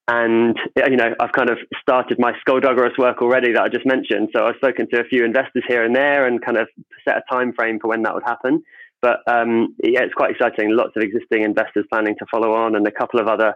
[0.08, 4.30] and you know, I've kind of started my skullduggerous work already that I just mentioned.
[4.36, 6.68] So I've spoken to a few investors here and there, and kind of
[7.06, 8.64] set a time frame for when that would happen.
[9.02, 10.76] But um, yeah, it's quite exciting.
[10.76, 13.54] Lots of existing investors planning to follow on, and a couple of other,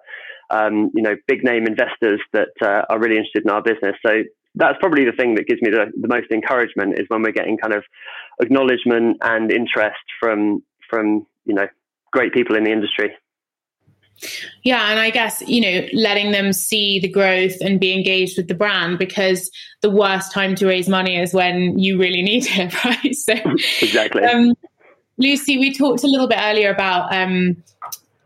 [0.50, 3.96] um, you know, big name investors that uh, are really interested in our business.
[4.06, 4.24] So
[4.56, 7.58] that's probably the thing that gives me the, the most encouragement is when we're getting
[7.58, 7.84] kind of
[8.42, 11.68] acknowledgement and interest from from you know
[12.12, 13.12] great people in the industry.
[14.64, 18.48] Yeah, and I guess, you know, letting them see the growth and be engaged with
[18.48, 22.86] the brand because the worst time to raise money is when you really need it,
[22.86, 23.16] right?
[23.16, 23.34] So
[23.82, 24.24] exactly.
[24.24, 24.54] Um,
[25.18, 27.62] Lucy, we talked a little bit earlier about um,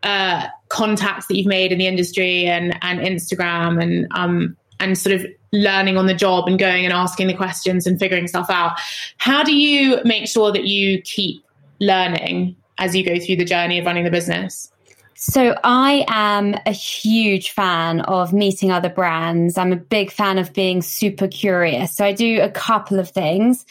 [0.04, 5.16] uh, contacts that you've made in the industry and, and Instagram and um, and sort
[5.16, 8.74] of learning on the job and going and asking the questions and figuring stuff out.
[9.18, 11.44] How do you make sure that you keep
[11.80, 14.72] learning as you go through the journey of running the business?
[15.20, 19.58] So, I am a huge fan of meeting other brands.
[19.58, 21.96] I'm a big fan of being super curious.
[21.96, 23.66] So, I do a couple of things.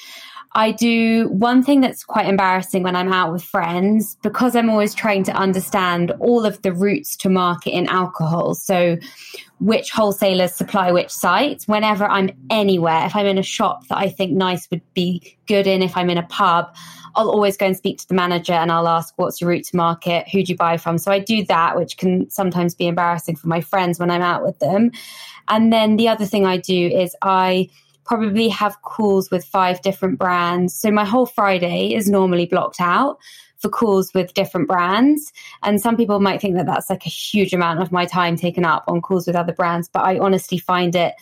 [0.57, 4.95] I do one thing that's quite embarrassing when I'm out with friends because I'm always
[4.95, 8.55] trying to understand all of the routes to market in alcohol.
[8.55, 8.97] So,
[9.61, 11.69] which wholesalers supply which sites.
[11.69, 15.67] Whenever I'm anywhere, if I'm in a shop that I think nice would be good
[15.67, 16.75] in, if I'm in a pub,
[17.15, 19.77] I'll always go and speak to the manager and I'll ask, What's your route to
[19.77, 20.27] market?
[20.31, 20.97] Who do you buy from?
[20.97, 24.43] So, I do that, which can sometimes be embarrassing for my friends when I'm out
[24.43, 24.93] with them.
[25.49, 27.69] And then the other thing I do is I
[28.07, 30.75] probably have calls with five different brands.
[30.75, 33.19] So my whole Friday is normally blocked out
[33.59, 35.33] for calls with different brands.
[35.63, 38.65] And some people might think that that's like a huge amount of my time taken
[38.65, 41.15] up on calls with other brands, but I honestly find it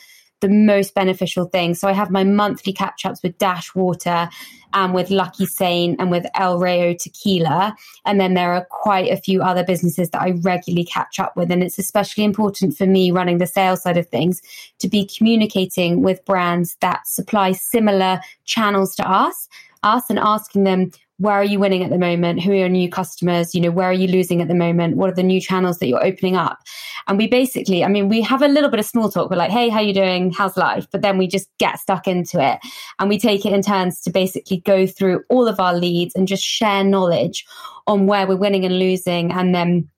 [0.44, 1.74] the most beneficial thing.
[1.74, 4.28] So I have my monthly catch ups with Dash Water
[4.74, 7.74] and with Lucky Saint and with El Rayo Tequila.
[8.04, 11.50] And then there are quite a few other businesses that I regularly catch up with.
[11.50, 14.42] And it's especially important for me running the sales side of things
[14.80, 19.48] to be communicating with brands that supply similar channels to us,
[19.82, 22.42] us and asking them, where are you winning at the moment?
[22.42, 23.54] Who are your new customers?
[23.54, 24.96] You know where are you losing at the moment?
[24.96, 26.58] What are the new channels that you're opening up?
[27.06, 29.30] And we basically i mean we have a little bit of small talk.
[29.30, 30.32] We're like hey how you doing?
[30.32, 30.86] How's life?
[30.90, 32.58] But then we just get stuck into it.
[32.98, 36.26] And we take it in turns to basically go through all of our leads and
[36.26, 37.44] just share knowledge
[37.86, 39.88] on where we're winning and losing and then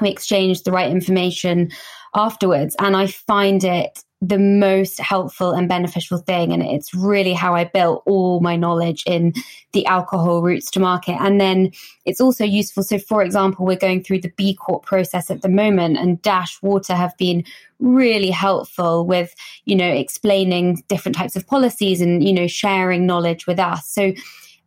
[0.00, 1.70] we exchange the right information
[2.14, 2.76] afterwards.
[2.78, 6.52] And i find it the most helpful and beneficial thing.
[6.52, 9.34] And it's really how I built all my knowledge in
[9.72, 11.16] the alcohol routes to market.
[11.20, 11.72] And then
[12.06, 12.82] it's also useful.
[12.82, 16.60] So, for example, we're going through the B Corp process at the moment, and Dash
[16.62, 17.44] Water have been
[17.78, 19.34] really helpful with,
[19.66, 23.86] you know, explaining different types of policies and, you know, sharing knowledge with us.
[23.86, 24.14] So,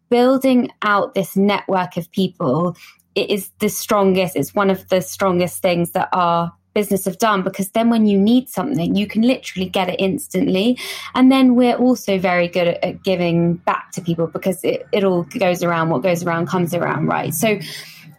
[0.10, 2.76] building out this network of people
[3.16, 7.44] it is the strongest it's one of the strongest things that our business have done
[7.44, 10.78] because then when you need something you can literally get it instantly
[11.16, 15.04] and then we're also very good at, at giving back to people because it, it
[15.04, 17.60] all goes around what goes around comes around right so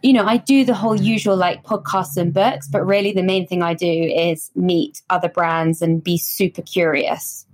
[0.01, 3.45] you know, I do the whole usual like podcasts and books, but really the main
[3.47, 7.45] thing I do is meet other brands and be super curious.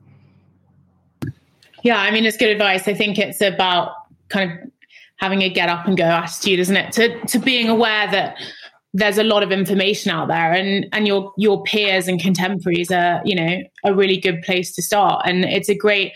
[1.83, 2.87] Yeah, I mean, it's good advice.
[2.87, 3.91] I think it's about
[4.29, 4.71] kind of
[5.17, 6.91] having a get up and go attitude, isn't it?
[6.93, 8.37] To to being aware that
[8.97, 13.21] there's a lot of information out there and and your your peers and contemporaries are
[13.23, 15.21] you know a really good place to start.
[15.25, 16.13] And it's a great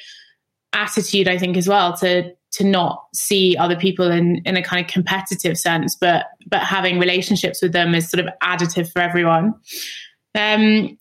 [0.74, 4.84] attitude i think as well to to not see other people in in a kind
[4.84, 9.54] of competitive sense but but having relationships with them is sort of additive for everyone.
[10.34, 10.98] Um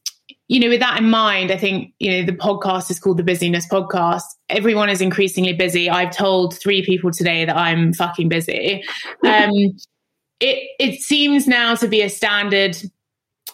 [0.48, 3.22] you know with that in mind i think you know the podcast is called the
[3.22, 4.24] Busi-Ness Podcast.
[4.48, 5.88] Everyone is increasingly busy.
[5.88, 8.82] I've told three people today that i'm fucking busy.
[9.24, 9.76] Um
[10.40, 12.76] it it seems now to be a standard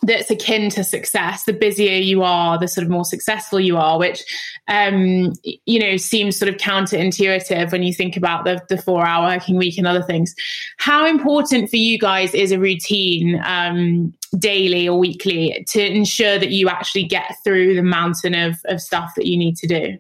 [0.03, 1.45] that's akin to success.
[1.45, 4.25] The busier you are, the sort of more successful you are, which
[4.69, 9.27] um, you know seems sort of counterintuitive when you think about the the four hour
[9.27, 10.35] working week and other things.
[10.79, 16.51] How important for you guys is a routine um, daily or weekly to ensure that
[16.51, 19.99] you actually get through the mountain of of stuff that you need to do?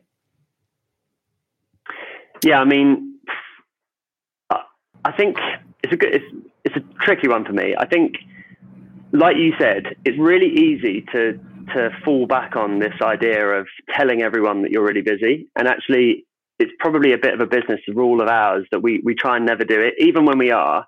[2.44, 3.18] Yeah, I mean,
[5.04, 5.38] I think
[5.82, 6.14] it's a good.
[6.14, 7.74] It's, it's a tricky one for me.
[7.78, 8.16] I think,
[9.12, 11.38] like you said, it's really easy to
[11.74, 16.26] to fall back on this idea of telling everyone that you're really busy, and actually,
[16.58, 19.46] it's probably a bit of a business rule of ours that we we try and
[19.46, 20.86] never do it, even when we are,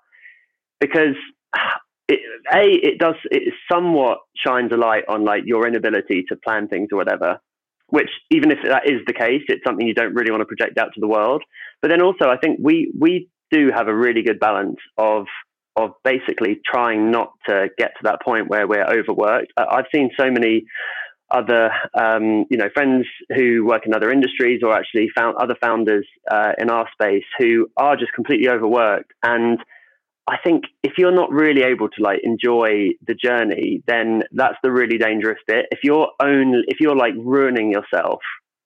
[0.79, 1.15] because.
[2.11, 2.21] It,
[2.51, 6.87] a it does it somewhat shines a light on like your inability to plan things
[6.91, 7.39] or whatever
[7.89, 10.79] which even if that is the case it's something you don't really want to project
[10.79, 11.43] out to the world
[11.83, 15.27] but then also i think we we do have a really good balance of
[15.83, 19.51] of basically trying not to get to that point where we're overworked.
[19.57, 20.65] I've seen so many
[21.31, 23.05] other um, you know friends
[23.35, 27.67] who work in other industries or actually found other founders uh, in our space who
[27.77, 29.59] are just completely overworked and
[30.29, 34.71] I think if you're not really able to like enjoy the journey, then that's the
[34.71, 35.65] really dangerous bit.
[35.71, 38.19] If you're only if you're like ruining yourself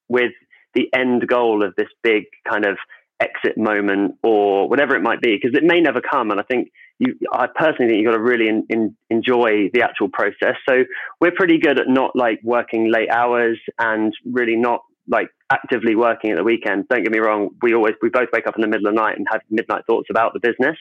[0.08, 0.32] with
[0.74, 2.76] the end goal of this big kind of
[3.20, 6.30] exit moment or whatever it might be, because it may never come.
[6.30, 9.82] And I think you, I personally think you've got to really in, in, enjoy the
[9.82, 10.56] actual process.
[10.68, 10.84] So
[11.20, 16.30] we're pretty good at not like working late hours and really not like actively working
[16.30, 16.88] at the weekend.
[16.88, 17.50] Don't get me wrong.
[17.62, 19.82] We always, we both wake up in the middle of the night and have midnight
[19.86, 20.76] thoughts about the business.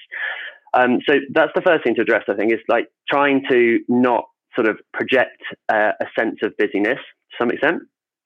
[0.74, 4.26] Um, so that's the first thing to address, I think, is like trying to not
[4.56, 7.84] sort of project uh, a sense of busyness to some extent.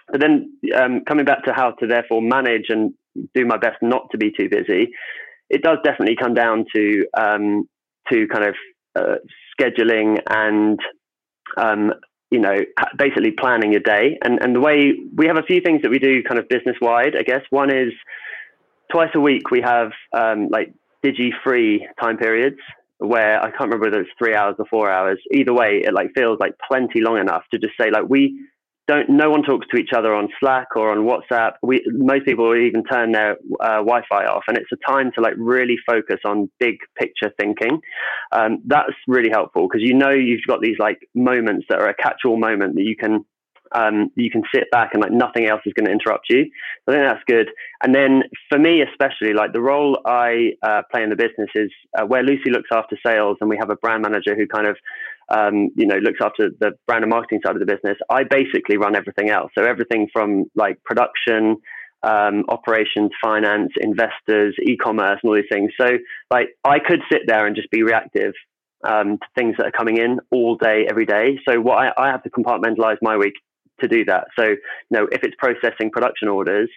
[0.09, 2.93] But then um, coming back to how to therefore manage and
[3.33, 4.89] do my best not to be too busy,
[5.49, 7.67] it does definitely come down to um,
[8.11, 8.55] to kind of
[8.95, 9.15] uh,
[9.59, 10.79] scheduling and
[11.57, 11.93] um,
[12.31, 12.57] you know
[12.97, 14.17] basically planning your day.
[14.23, 16.75] And and the way we have a few things that we do kind of business
[16.81, 17.15] wide.
[17.17, 17.93] I guess one is
[18.91, 22.57] twice a week we have um, like digi free time periods
[22.99, 25.19] where I can't remember whether it's three hours or four hours.
[25.31, 28.39] Either way, it like feels like plenty long enough to just say like we
[28.87, 31.53] don't no one talks to each other on Slack or on WhatsApp.
[31.61, 35.33] We most people even turn their uh, Wi-Fi off, and it's a time to like
[35.37, 37.81] really focus on big picture thinking.
[38.31, 41.95] Um, that's really helpful because you know you've got these like moments that are a
[41.95, 43.25] catch-all moment that you can
[43.75, 46.41] Um, you can sit back and like nothing else is going to interrupt you.
[46.87, 47.47] I think that's good.
[47.83, 51.71] And then for me, especially, like the role I uh, play in the business is
[51.97, 54.77] uh, where Lucy looks after sales, and we have a brand manager who kind of
[55.29, 57.97] um, you know, looks after the brand and marketing side of the business.
[58.09, 59.51] I basically run everything else.
[59.57, 61.57] So everything from like production,
[62.03, 65.71] um, operations, finance, investors, e-commerce, and all these things.
[65.79, 65.87] So
[66.31, 68.33] like I could sit there and just be reactive
[68.87, 71.39] um, to things that are coming in all day, every day.
[71.47, 73.33] So what I, I have to compartmentalize my week
[73.81, 74.27] to do that.
[74.37, 74.57] So you
[74.91, 76.69] know, if it's processing production orders,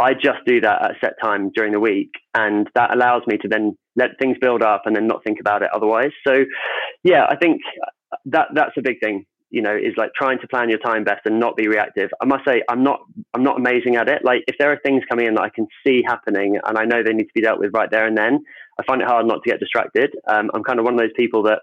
[0.00, 3.36] I just do that at a set time during the week, and that allows me
[3.38, 6.12] to then let things build up and then not think about it otherwise.
[6.26, 6.44] So,
[7.02, 7.60] yeah, I think
[8.26, 11.22] that that's a big thing you know is like trying to plan your time best
[11.24, 12.10] and not be reactive.
[12.20, 13.00] I must say i'm not
[13.34, 14.24] i'm not amazing at it.
[14.24, 17.02] Like if there are things coming in that i can see happening and i know
[17.02, 18.44] they need to be dealt with right there and then
[18.78, 20.14] i find it hard not to get distracted.
[20.26, 21.60] Um, i'm kind of one of those people that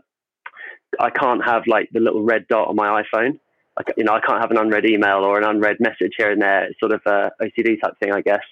[0.99, 3.39] i can't have like the little red dot on my iphone.
[3.77, 6.41] Like you know i can't have an unread email or an unread message here and
[6.41, 8.43] there it's sort of a ocd type thing i guess.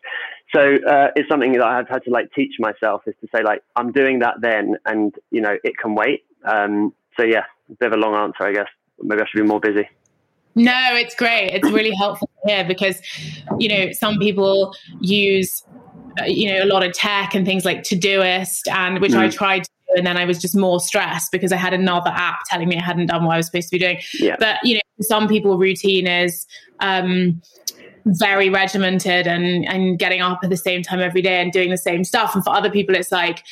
[0.54, 3.64] So uh, it's something that i've had to like teach myself is to say like
[3.76, 6.26] i'm doing that then and you know it can wait.
[6.46, 8.68] Um, so yeah a bit of a long answer, I guess.
[9.02, 9.88] Maybe I should be more busy.
[10.56, 11.50] No, it's great.
[11.50, 13.02] It's really helpful here because,
[13.58, 15.52] you know, some people use,
[16.22, 19.20] uh, you know, a lot of tech and things like Todoist, and which mm.
[19.20, 22.12] I tried to do, and then I was just more stressed because I had another
[22.12, 24.00] app telling me I hadn't done what I was supposed to be doing.
[24.20, 24.36] Yeah.
[24.40, 26.46] But you know, some people routine is
[26.82, 27.42] um,
[28.06, 31.78] very regimented and and getting up at the same time every day and doing the
[31.78, 33.44] same stuff, and for other people, it's like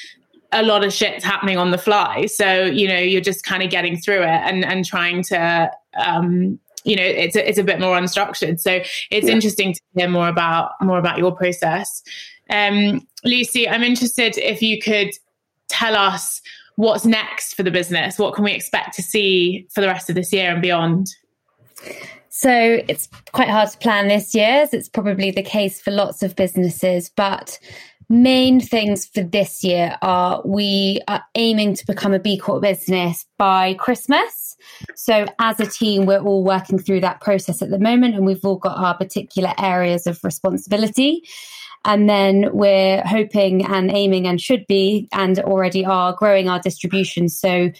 [0.51, 2.25] a lot of shit's happening on the fly.
[2.25, 6.59] So, you know, you're just kind of getting through it and, and trying to, um,
[6.83, 8.59] you know, it's a, it's a bit more unstructured.
[8.59, 8.81] So
[9.11, 9.33] it's yeah.
[9.33, 12.03] interesting to hear more about, more about your process.
[12.49, 15.11] Um, Lucy, I'm interested if you could
[15.69, 16.41] tell us
[16.75, 18.19] what's next for the business.
[18.19, 21.07] What can we expect to see for the rest of this year and beyond?
[22.29, 22.51] So
[22.87, 26.35] it's quite hard to plan this year, as it's probably the case for lots of
[26.35, 27.09] businesses.
[27.09, 27.59] But
[28.11, 33.25] main things for this year are we are aiming to become a B Corp business
[33.37, 34.57] by Christmas.
[34.95, 38.43] So, as a team, we're all working through that process at the moment, and we've
[38.43, 41.23] all got our particular areas of responsibility.
[41.83, 47.29] And then we're hoping and aiming and should be, and already are growing our distribution.
[47.29, 47.71] So,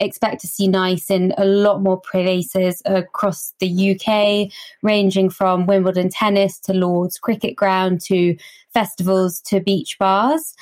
[0.00, 6.10] expect to see Nice in a lot more places across the UK, ranging from Wimbledon
[6.10, 8.36] tennis to Lord's cricket ground to
[8.76, 10.54] festivals to beach bars.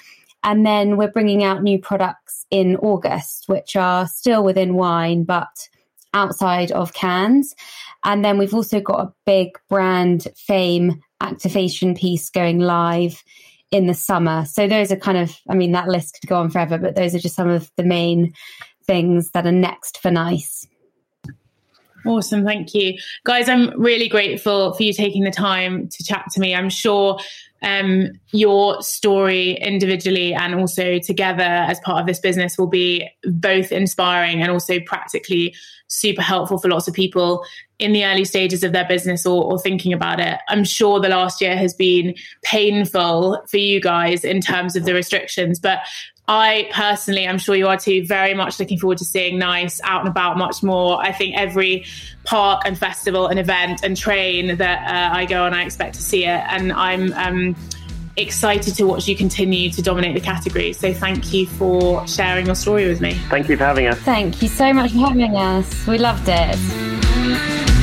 [0.44, 5.68] And then we're bringing out new products in August, which are still within wine, but
[6.12, 7.56] outside of cans.
[8.04, 13.20] And then we've also got a big brand fame activation piece going live
[13.72, 14.44] in the summer.
[14.44, 17.16] So those are kind of, I mean, that list could go on forever, but those
[17.16, 18.32] are just some of the main
[18.86, 20.68] things that are next for NICE.
[22.06, 22.44] Awesome.
[22.44, 22.98] Thank you.
[23.24, 26.54] Guys, I'm really grateful for you taking the time to chat to me.
[26.54, 27.18] I'm sure
[27.64, 33.72] um, your story individually and also together as part of this business will be both
[33.72, 35.54] inspiring and also practically
[35.88, 37.44] super helpful for lots of people
[37.78, 40.38] in the early stages of their business or, or, thinking about it.
[40.48, 44.94] I'm sure the last year has been painful for you guys in terms of the
[44.94, 45.80] restrictions, but
[46.26, 50.00] I personally, I'm sure you are too, very much looking forward to seeing Nice out
[50.00, 50.98] and about much more.
[51.00, 51.84] I think every
[52.24, 56.02] park and festival and event and train that uh, I go on, I expect to
[56.02, 56.42] see it.
[56.48, 57.56] And I'm um,
[58.16, 60.72] excited to watch you continue to dominate the category.
[60.72, 63.14] So thank you for sharing your story with me.
[63.28, 63.98] Thank you for having us.
[63.98, 65.86] Thank you so much for having us.
[65.86, 67.73] We loved it.